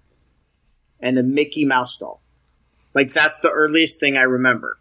[1.01, 2.21] and a Mickey Mouse doll.
[2.97, 4.79] Like that's the earliest thing I remember.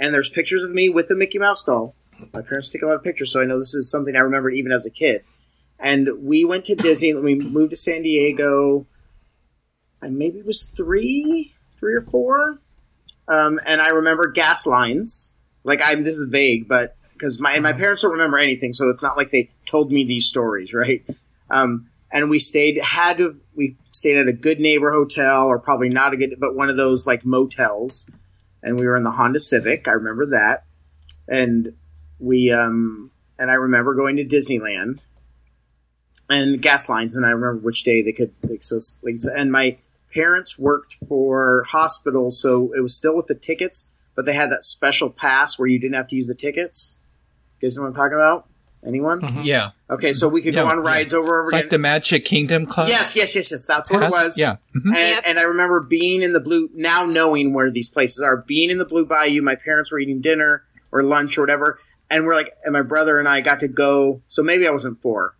[0.00, 1.94] And there's pictures of me with the Mickey Mouse doll.
[2.34, 4.50] My parents take a lot of pictures, so I know this is something I remember
[4.50, 5.22] even as a kid.
[5.78, 7.14] And we went to Disney.
[7.14, 8.88] We moved to San Diego.
[10.02, 12.58] I maybe it was three, three or four.
[13.28, 15.32] Um, and I remember gas lines.
[15.62, 19.02] Like I'm, this is vague, but because my my parents don't remember anything, so it's
[19.02, 21.04] not like they told me these stories, right?
[21.48, 25.88] Um, and we stayed had to we stayed at a good neighbor hotel or probably
[25.88, 28.08] not a good, but one of those like motels.
[28.62, 29.88] And we were in the Honda Civic.
[29.88, 30.64] I remember that,
[31.26, 31.74] and
[32.20, 35.04] we um and I remember going to Disneyland
[36.28, 39.78] and gas lines, and I remember which day they could like so like and my
[40.14, 44.62] parents worked for hospitals, so it was still with the tickets, but they had that
[44.62, 46.98] special pass where you didn't have to use the tickets.
[47.58, 48.46] You guys know what I'm talking about?
[48.84, 49.20] Anyone?
[49.44, 49.70] yeah.
[49.88, 50.90] Okay, so we could go Yeah, on yeah.
[50.90, 52.88] rides over and over It's like the Magic Kingdom Club.
[52.88, 53.64] yes, yes, yes, yes.
[53.66, 54.36] That's what it was.
[54.38, 54.56] Yeah.
[54.74, 54.86] Mhm.
[54.86, 55.22] And, Yep.
[55.26, 58.78] and I remember being in the blue, now knowing where these places are, being in
[58.78, 59.40] the Blue Bayou.
[59.42, 61.78] My parents were eating dinner or lunch or whatever,
[62.10, 64.20] and we're like, and my brother and I got to go.
[64.26, 65.34] So maybe I wasn't four,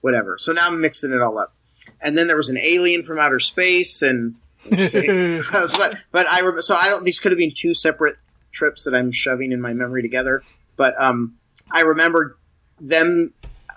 [0.00, 0.38] whatever.
[0.38, 1.54] So now I'm mixing it all up.
[2.00, 4.34] And then there was an alien from outer space, and
[4.70, 6.62] but but I remember.
[6.62, 7.04] So I don't.
[7.04, 8.16] These could have been two separate
[8.52, 10.42] trips that I'm shoving in my memory together.
[10.76, 11.36] But um,
[11.70, 12.36] I remember
[12.80, 13.32] them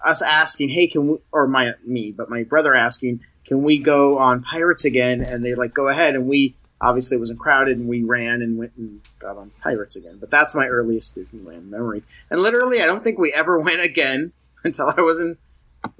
[0.05, 4.17] us asking, "Hey, can we?" Or my me, but my brother asking, "Can we go
[4.17, 7.87] on Pirates again?" And they like, "Go ahead." And we obviously it wasn't crowded, and
[7.87, 10.17] we ran and went and got on Pirates again.
[10.19, 12.03] But that's my earliest Disneyland memory.
[12.29, 14.31] And literally, I don't think we ever went again
[14.63, 15.37] until I was in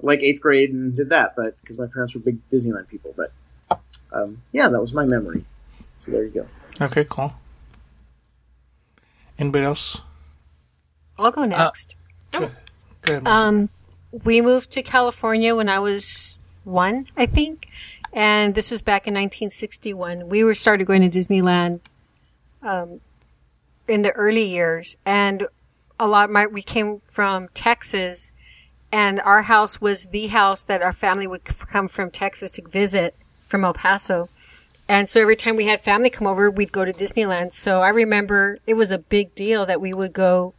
[0.00, 1.34] like eighth grade and did that.
[1.36, 3.32] But because my parents were big Disneyland people, but
[4.12, 5.44] um, yeah, that was my memory.
[5.98, 6.46] So there you go.
[6.80, 7.34] Okay, cool.
[9.38, 10.02] Anybody else?
[11.18, 11.96] I'll go next.
[12.32, 12.50] Go
[13.04, 13.26] ahead.
[13.26, 13.68] Um,
[14.24, 17.68] we moved to California when I was one, I think,
[18.12, 20.28] and this was back in 1961.
[20.28, 21.80] We were started going to Disneyland
[22.62, 23.00] um,
[23.86, 25.46] in the early years, and
[25.98, 26.24] a lot.
[26.24, 28.32] Of my we came from Texas,
[28.90, 33.14] and our house was the house that our family would come from Texas to visit
[33.46, 34.28] from El Paso.
[34.88, 37.52] And so every time we had family come over, we'd go to Disneyland.
[37.52, 40.54] So I remember it was a big deal that we would go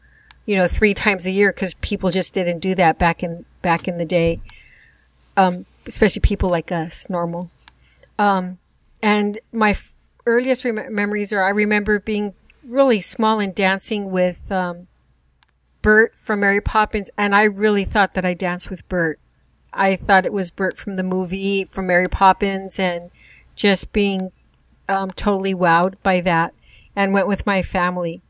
[0.45, 3.87] you know, three times a year because people just didn't do that back in back
[3.87, 4.37] in the day.
[5.37, 7.49] Um, especially people like us, normal.
[8.19, 8.57] Um,
[9.01, 9.93] and my f-
[10.25, 12.33] earliest rem- memories are I remember being
[12.63, 14.87] really small and dancing with um,
[15.81, 19.19] Bert from Mary Poppins, and I really thought that I danced with Bert.
[19.73, 23.09] I thought it was Bert from the movie from Mary Poppins, and
[23.55, 24.31] just being
[24.89, 26.53] um, totally wowed by that,
[26.95, 28.21] and went with my family.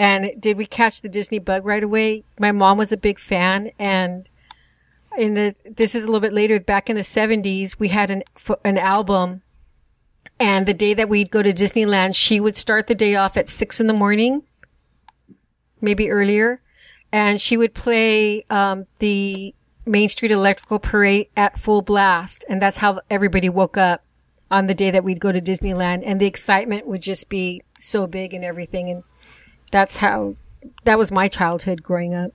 [0.00, 2.24] And did we catch the Disney bug right away?
[2.38, 4.30] My mom was a big fan, and
[5.18, 6.58] in the this is a little bit later.
[6.58, 8.22] Back in the seventies, we had an
[8.64, 9.42] an album,
[10.38, 13.46] and the day that we'd go to Disneyland, she would start the day off at
[13.46, 14.44] six in the morning,
[15.82, 16.62] maybe earlier,
[17.12, 22.78] and she would play um, the Main Street Electrical Parade at full blast, and that's
[22.78, 24.02] how everybody woke up
[24.50, 28.06] on the day that we'd go to Disneyland, and the excitement would just be so
[28.06, 29.02] big and everything, and
[29.70, 30.36] that's how
[30.84, 32.32] that was my childhood growing up.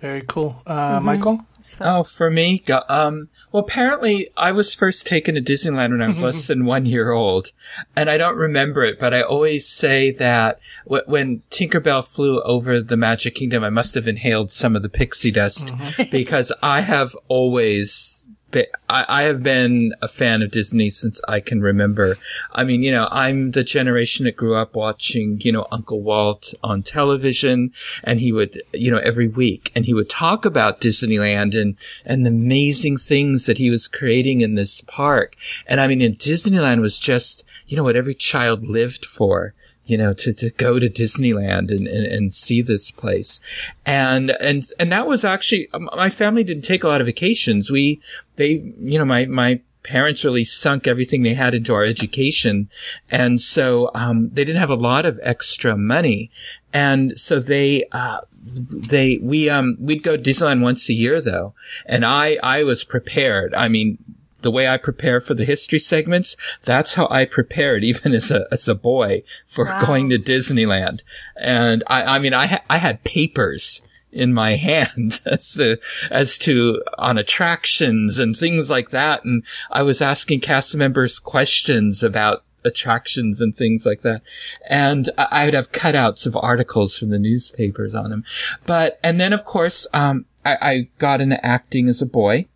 [0.00, 0.62] Very cool.
[0.66, 1.34] Uh, Michael?
[1.34, 1.88] It was fun.
[1.88, 6.20] Oh, for me, um, well, apparently I was first taken to Disneyland when I was
[6.20, 7.52] less than one year old,
[7.96, 12.80] and I don't remember it, but I always say that w- when Tinkerbell flew over
[12.82, 15.72] the Magic Kingdom, I must have inhaled some of the pixie dust
[16.10, 21.40] because I have always But I, I have been a fan of Disney since I
[21.40, 22.16] can remember.
[22.52, 26.54] I mean, you know, I'm the generation that grew up watching, you know, Uncle Walt
[26.62, 27.72] on television
[28.04, 32.24] and he would, you know, every week and he would talk about Disneyland and, and
[32.24, 35.36] the amazing things that he was creating in this park.
[35.66, 39.54] And I mean, and Disneyland was just, you know, what every child lived for
[39.86, 43.40] you know, to, to go to Disneyland and, and, and see this place.
[43.84, 47.70] And, and, and that was actually, um, my family didn't take a lot of vacations.
[47.70, 48.00] We,
[48.34, 52.68] they, you know, my, my parents really sunk everything they had into our education.
[53.10, 56.30] And so, um, they didn't have a lot of extra money.
[56.72, 61.54] And so they, uh, they, we, um, we'd go to Disneyland once a year though.
[61.86, 63.54] And I, I was prepared.
[63.54, 63.98] I mean,
[64.46, 68.46] the way I prepare for the history segments, that's how I prepared even as a,
[68.52, 69.84] as a boy for wow.
[69.84, 71.00] going to Disneyland.
[71.34, 73.82] And I, I mean, I, ha- I had papers
[74.12, 75.78] in my hand as to,
[76.12, 79.24] as to on attractions and things like that.
[79.24, 79.42] And
[79.72, 84.22] I was asking cast members questions about attractions and things like that.
[84.70, 88.22] And I would have cutouts of articles from the newspapers on them.
[88.64, 92.46] But, and then of course, um, I, I got into acting as a boy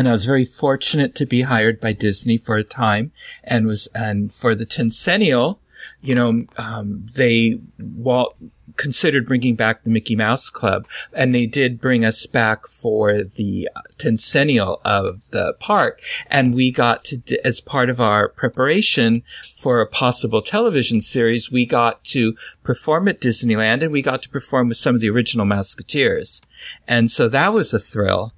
[0.00, 3.12] and I was very fortunate to be hired by Disney for a time
[3.44, 5.58] and was, and for the Tencennial,
[6.00, 8.34] you know, um, they, Walt
[8.76, 13.68] considered bringing back the Mickey Mouse Club and they did bring us back for the
[13.98, 16.00] Tencennial of the park.
[16.28, 19.22] And we got to, as part of our preparation
[19.54, 24.30] for a possible television series, we got to perform at Disneyland and we got to
[24.30, 26.40] perform with some of the original Mouseketeers.
[26.88, 28.32] And so that was a thrill.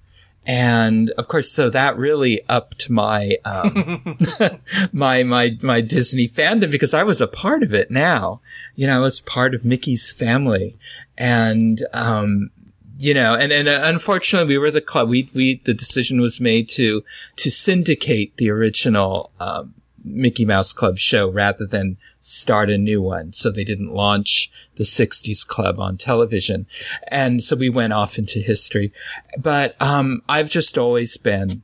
[0.45, 4.17] And of course, so that really upped my, um,
[4.93, 8.41] my, my, my Disney fandom because I was a part of it now.
[8.75, 10.77] You know, I was part of Mickey's family.
[11.17, 12.51] And, um,
[12.99, 16.41] you know, and, and uh, unfortunately we were the club, we, we, the decision was
[16.41, 17.05] made to,
[17.37, 19.75] to syndicate the original, um,
[20.05, 23.33] Mickey Mouse Club show rather than start a new one.
[23.33, 26.67] So they didn't launch the 60s club on television.
[27.09, 28.93] And so we went off into history.
[29.39, 31.63] But, um, I've just always been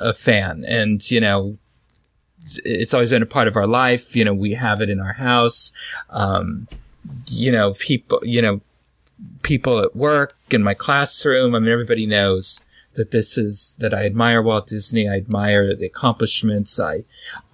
[0.00, 1.58] a fan and, you know,
[2.64, 4.16] it's always been a part of our life.
[4.16, 5.72] You know, we have it in our house.
[6.10, 6.68] Um,
[7.26, 8.60] you know, people, you know,
[9.42, 11.54] people at work in my classroom.
[11.54, 12.60] I mean, everybody knows
[12.94, 15.08] that this is that I admire Walt Disney.
[15.08, 16.78] I admire the accomplishments.
[16.78, 17.04] I,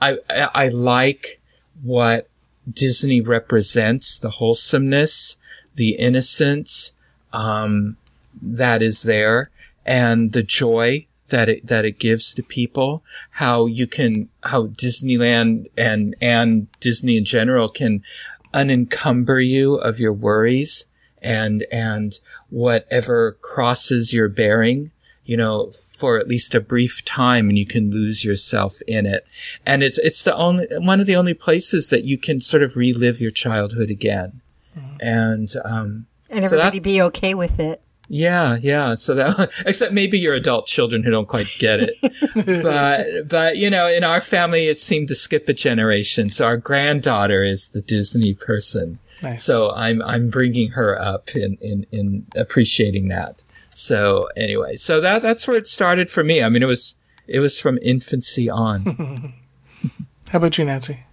[0.01, 1.41] I, I like
[1.83, 2.29] what
[2.71, 5.37] Disney represents, the wholesomeness,
[5.75, 6.93] the innocence,
[7.33, 7.97] um,
[8.41, 9.51] that is there,
[9.87, 13.03] and the joy that it that it gives to people.
[13.33, 18.03] How you can, how Disneyland and and Disney in general can
[18.53, 20.87] unencumber you of your worries
[21.21, 22.19] and and
[22.51, 24.91] whatever crosses your bearing
[25.29, 29.27] you know, for at least a brief time and you can lose yourself in it.
[29.67, 32.77] And it's, it's the only, one of the only places that you can sort of
[32.77, 34.41] relive your childhood again.
[34.75, 34.97] Mm-hmm.
[35.01, 37.83] And, um, and everybody so be okay with it.
[38.09, 38.95] Yeah, yeah.
[38.95, 42.63] So that, except maybe your adult children who don't quite get it.
[42.63, 46.31] but, but, you know, in our family, it seemed to skip a generation.
[46.31, 48.99] So our granddaughter is the Disney person.
[49.23, 49.45] Nice.
[49.45, 53.43] So I'm, I'm bringing her up in, in, in appreciating that.
[53.73, 56.43] So anyway, so that that's where it started for me.
[56.43, 56.95] I mean, it was
[57.27, 59.35] it was from infancy on.
[60.29, 61.05] How about you, Nancy?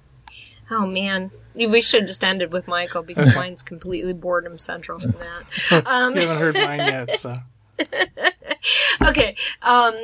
[0.71, 5.11] Oh man, we should have just ended with Michael because mine's completely boredom central from
[5.11, 5.85] that.
[5.85, 7.37] Um, you haven't heard mine yet, so.
[9.01, 9.35] okay.
[9.61, 9.95] Um,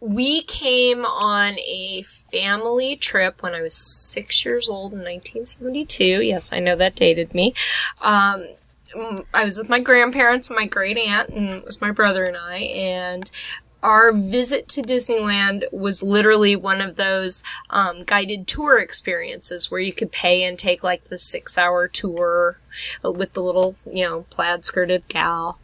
[0.00, 6.22] we came on a family trip when I was six years old in 1972.
[6.22, 7.54] Yes, I know that dated me.
[8.00, 8.46] Um,
[9.34, 12.36] I was with my grandparents and my great aunt, and it was my brother and
[12.36, 13.30] I, and
[13.82, 19.92] our visit to Disneyland was literally one of those um, guided tour experiences where you
[19.92, 22.58] could pay and take like the six hour tour
[23.04, 25.60] with the little, you know, plaid skirted gal.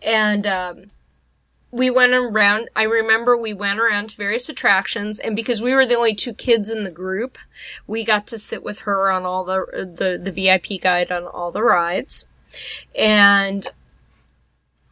[0.00, 0.84] And, um,
[1.70, 5.86] we went around, I remember we went around to various attractions and because we were
[5.86, 7.38] the only two kids in the group,
[7.86, 11.50] we got to sit with her on all the, the, the VIP guide on all
[11.50, 12.26] the rides.
[12.96, 13.66] And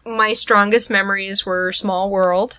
[0.04, 2.58] my strongest memories were Small World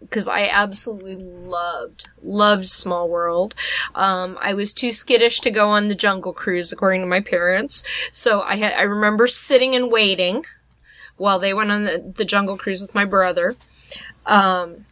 [0.00, 3.54] because I absolutely loved loved Small World.
[3.94, 7.82] Um, I was too skittish to go on the Jungle Cruise, according to my parents.
[8.12, 10.44] So I had I remember sitting and waiting
[11.16, 13.56] while they went on the, the Jungle Cruise with my brother.
[14.26, 14.86] Um,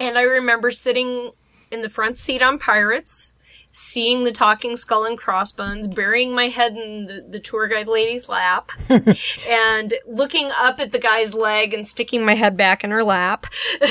[0.00, 1.32] and I remember sitting
[1.70, 3.32] in the front seat on Pirates
[3.78, 8.28] seeing the talking skull and crossbones, burying my head in the, the tour guide lady's
[8.28, 8.72] lap,
[9.48, 13.46] and looking up at the guy's leg and sticking my head back in her lap.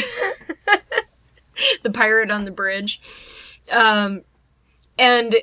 [1.84, 3.62] the pirate on the bridge.
[3.72, 4.24] Um,
[5.00, 5.38] and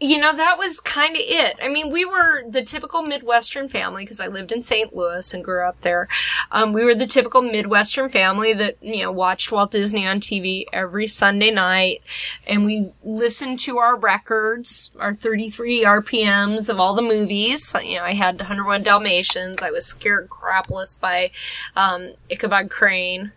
[0.00, 1.56] you know, that was kind of it.
[1.60, 4.94] I mean, we were the typical Midwestern family because I lived in St.
[4.94, 6.06] Louis and grew up there.
[6.52, 10.66] Um, we were the typical Midwestern family that, you know, watched Walt Disney on TV
[10.72, 12.02] every Sunday night
[12.46, 17.74] and we listened to our records, our 33 RPMs of all the movies.
[17.82, 19.58] You know, I had 101 Dalmatians.
[19.62, 21.32] I was scared crapless by,
[21.74, 23.32] um, Ichabod Crane.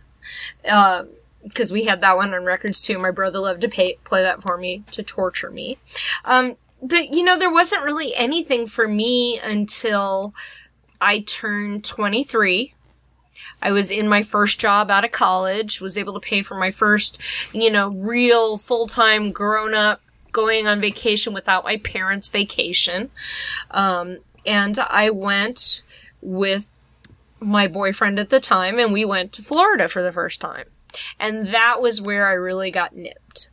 [0.68, 1.04] Uh,
[1.44, 2.98] because we had that one on records too.
[2.98, 5.78] My brother loved to pay, play that for me to torture me.
[6.24, 10.34] Um, but you know, there wasn't really anything for me until
[11.00, 12.74] I turned 23.
[13.60, 16.70] I was in my first job out of college, was able to pay for my
[16.70, 17.18] first,
[17.52, 20.00] you know, real full-time grown up
[20.32, 23.10] going on vacation without my parents' vacation.
[23.70, 25.82] Um, and I went
[26.20, 26.70] with
[27.38, 30.64] my boyfriend at the time and we went to Florida for the first time.
[31.18, 33.50] And that was where I really got nipped.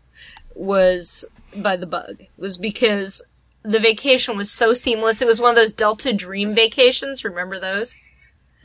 [0.55, 1.25] Was
[1.55, 2.23] by the bug.
[2.37, 3.25] Was because
[3.63, 5.21] the vacation was so seamless.
[5.21, 7.23] It was one of those Delta Dream vacations.
[7.23, 7.97] Remember those?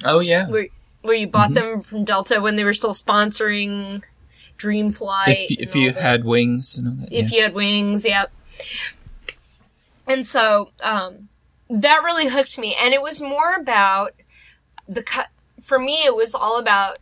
[0.05, 0.49] Oh yeah.
[0.49, 0.69] Where
[1.03, 4.03] where you bought them from Delta when they were still sponsoring
[4.57, 5.51] Dream Flight.
[5.51, 6.03] If, if you those.
[6.03, 7.13] had wings and all that.
[7.13, 7.37] if yeah.
[7.37, 8.33] you had wings, yep.
[10.07, 11.29] And so, um,
[11.69, 12.75] that really hooked me.
[12.81, 14.15] And it was more about
[14.89, 15.29] the cut.
[15.61, 16.99] For me, it was all about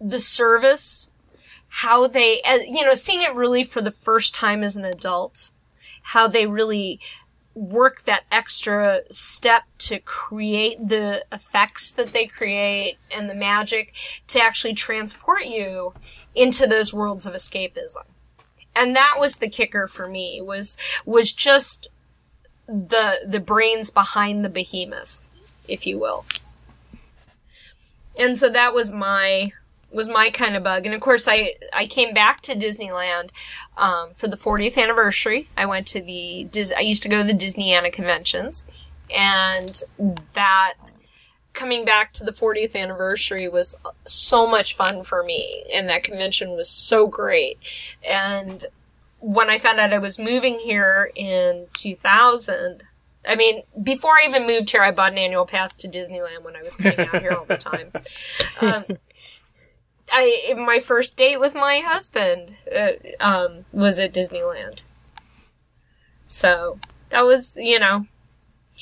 [0.00, 1.10] the service,
[1.68, 5.50] how they, you know, seeing it really for the first time as an adult,
[6.02, 7.00] how they really
[7.54, 13.94] work that extra step to create the effects that they create and the magic
[14.28, 15.94] to actually transport you
[16.34, 18.04] into those worlds of escapism.
[18.74, 20.76] And that was the kicker for me was
[21.06, 21.88] was just
[22.66, 25.30] the the brains behind the behemoth
[25.66, 26.26] if you will.
[28.18, 29.52] And so that was my
[29.90, 30.86] was my kind of bug.
[30.86, 33.30] And of course i i came back to disneyland
[33.76, 35.48] um, for the 40th anniversary.
[35.56, 38.66] I went to the Dis- i used to go to the disneyana conventions.
[39.14, 39.82] And
[40.34, 40.74] that
[41.52, 45.64] coming back to the 40th anniversary was so much fun for me.
[45.72, 47.58] And that convention was so great.
[48.06, 48.66] And
[49.20, 52.82] when i found out i was moving here in 2000
[53.26, 56.54] i mean before i even moved here i bought an annual pass to disneyland when
[56.54, 57.92] i was coming out here all the time.
[58.60, 58.84] Um,
[60.10, 64.80] I, my first date with my husband uh, um, was at disneyland.
[66.26, 66.78] So
[67.10, 68.06] that was you know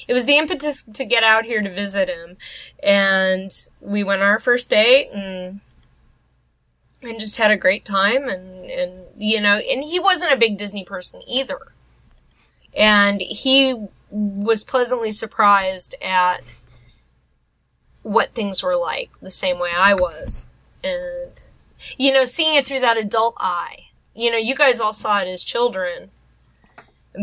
[0.08, 2.36] it was the impetus to get out here to visit him.
[2.82, 3.50] And
[3.80, 5.60] we went on our first date and
[7.02, 10.56] and just had a great time and and you know and he wasn't a big
[10.56, 11.58] disney person either.
[12.76, 16.42] And he was pleasantly surprised at
[18.02, 20.46] what things were like the same way i was
[20.84, 21.42] and
[21.96, 25.28] you know seeing it through that adult eye you know you guys all saw it
[25.28, 26.10] as children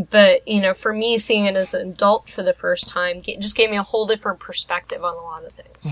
[0.10, 3.56] but you know for me seeing it as an adult for the first time just
[3.56, 5.88] gave me a whole different perspective on a lot of things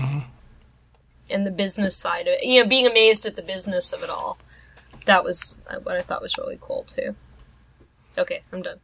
[1.28, 4.10] and the business side of it you know being amazed at the business of it
[4.10, 4.38] all
[5.06, 7.14] that was what i thought was really cool too
[8.18, 8.80] okay i'm done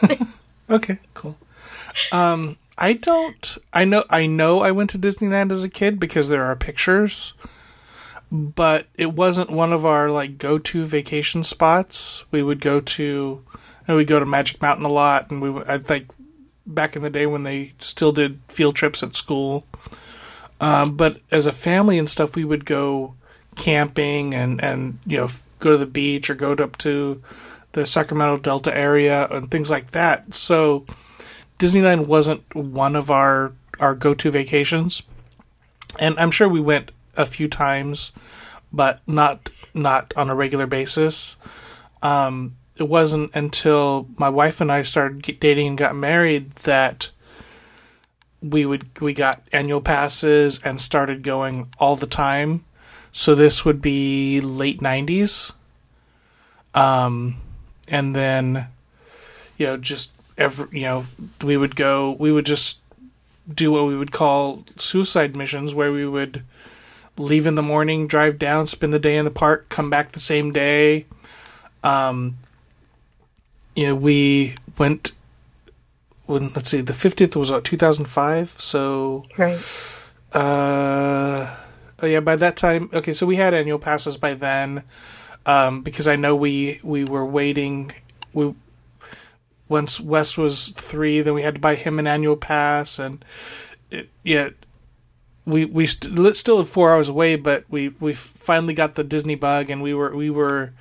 [0.70, 1.38] Okay, cool.
[2.12, 3.58] Um, I don't.
[3.72, 4.04] I know.
[4.10, 4.60] I know.
[4.60, 7.32] I went to Disneyland as a kid because there are pictures,
[8.30, 12.24] but it wasn't one of our like go-to vacation spots.
[12.30, 13.44] We would go to.
[13.86, 15.62] And we go to Magic Mountain a lot, and we.
[15.66, 16.10] I think
[16.66, 19.66] back in the day when they still did field trips at school.
[20.60, 23.14] Um, but as a family and stuff, we would go
[23.56, 25.28] camping and and you know
[25.58, 27.22] go to the beach or go up to
[27.72, 30.34] the Sacramento Delta area and things like that.
[30.34, 30.86] So
[31.58, 35.02] Disneyland wasn't one of our our go to vacations,
[35.98, 38.12] and I'm sure we went a few times,
[38.72, 41.36] but not not on a regular basis.
[42.02, 47.10] Um, it wasn't until my wife and I started dating and got married that
[48.40, 52.64] we would we got annual passes and started going all the time.
[53.10, 55.54] So this would be late '90s,
[56.74, 57.36] um,
[57.88, 58.68] and then
[59.56, 61.06] you know just every you know
[61.42, 62.78] we would go we would just
[63.52, 66.44] do what we would call suicide missions where we would
[67.18, 70.20] leave in the morning drive down spend the day in the park come back the
[70.20, 71.04] same day
[71.82, 72.36] um
[73.74, 75.12] you know we went
[76.26, 79.58] when let's see the 50th was uh, 2005 so Right.
[80.32, 81.56] uh,
[82.02, 82.20] oh yeah.
[82.20, 83.12] By that time, okay.
[83.12, 84.84] So we had annual passes by then,
[85.46, 87.92] um, because I know we we were waiting.
[88.34, 88.54] We
[89.68, 93.24] once Wes was three, then we had to buy him an annual pass, and
[93.90, 94.50] it, yeah,
[95.48, 99.70] we we st- still four hours away, but we we finally got the Disney bug,
[99.70, 100.74] and we were we were.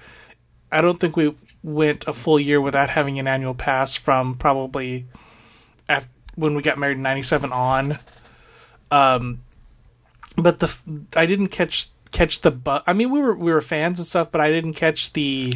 [0.71, 1.33] I don't think we
[1.63, 5.05] went a full year without having an annual pass from probably
[5.87, 7.97] after, when we got married in '97 on.
[8.91, 9.41] Um,
[10.35, 10.77] but the
[11.15, 12.83] I didn't catch catch the bug.
[12.85, 15.53] I mean, we were we were fans and stuff, but I didn't catch the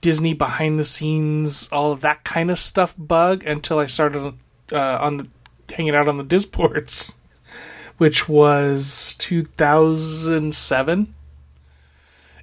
[0.00, 4.34] Disney behind the scenes, all of that kind of stuff bug until I started
[4.72, 5.28] uh, on the
[5.68, 7.15] hanging out on the DISboards,
[7.98, 11.14] which was 2007.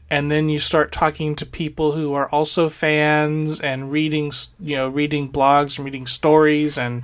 [0.10, 4.88] And then you start talking to people who are also fans and reading, you know,
[4.88, 7.04] reading blogs and reading stories and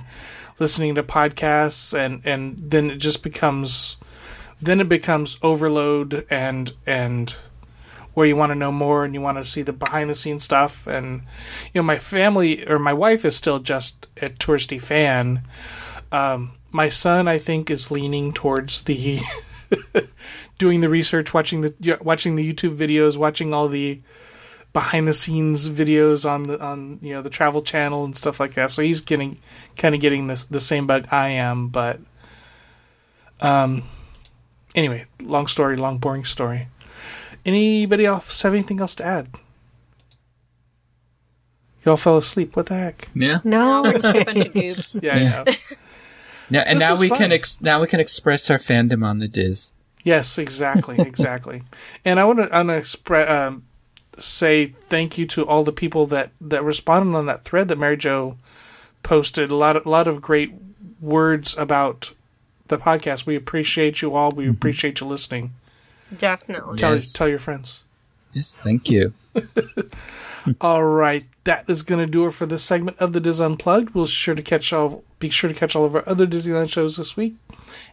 [0.60, 3.96] listening to podcasts, and and then it just becomes,
[4.60, 7.34] then it becomes overload and and
[8.14, 10.44] where you want to know more and you want to see the behind the scenes
[10.44, 10.86] stuff.
[10.86, 11.22] And
[11.72, 15.42] you know, my family or my wife is still just a touristy fan.
[16.12, 19.20] Um, my son, I think, is leaning towards the
[20.58, 24.00] doing the research, watching the watching the YouTube videos, watching all the
[24.72, 28.54] behind the scenes videos on the on you know the travel channel and stuff like
[28.54, 28.70] that.
[28.70, 29.38] So he's getting
[29.76, 32.00] kind of getting this the same bug I am, but
[33.40, 33.82] um
[34.74, 36.68] anyway, long story, long boring story.
[37.44, 39.28] Anybody else have anything else to add?
[41.84, 42.56] Y'all fell asleep.
[42.56, 43.08] What the heck?
[43.14, 43.40] Yeah.
[43.42, 43.82] No.
[43.84, 45.02] We're just a bunch of goobs.
[45.02, 45.44] Yeah, I Yeah.
[46.50, 46.58] Know.
[46.58, 47.18] Yeah, and This now we fun.
[47.18, 49.72] can ex- now we can express our fandom on the DIS.
[50.04, 51.62] Yes, exactly, exactly.
[52.04, 53.64] and I want to, I want to express, um,
[54.18, 57.96] say thank you to all the people that that responded on that thread that Mary
[57.96, 58.36] Jo
[59.02, 59.50] posted.
[59.50, 60.52] A lot of, a lot of great
[61.00, 62.12] words about
[62.68, 63.26] the podcast.
[63.26, 64.30] We appreciate you all.
[64.30, 65.52] We appreciate you listening.
[66.16, 66.78] Definitely.
[66.78, 67.12] Tell Yes.
[67.12, 67.84] tell your friends.
[68.32, 69.12] Yes, thank you.
[70.60, 73.94] All right, that is going to do it for this segment of the DIS Unplugged.
[73.94, 76.96] We'll sure to catch all be sure to catch all of our other Disneyland shows
[76.96, 77.36] this week,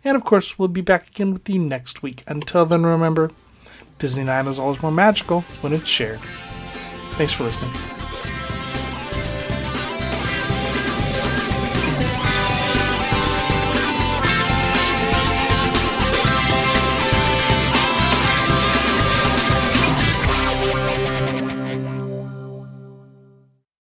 [0.03, 2.24] and of course, we'll be back again with you next week.
[2.28, 3.32] Until then, remember,
[3.99, 6.22] Disneyland is always more magical when it's shared.
[7.18, 7.97] Thanks for listening.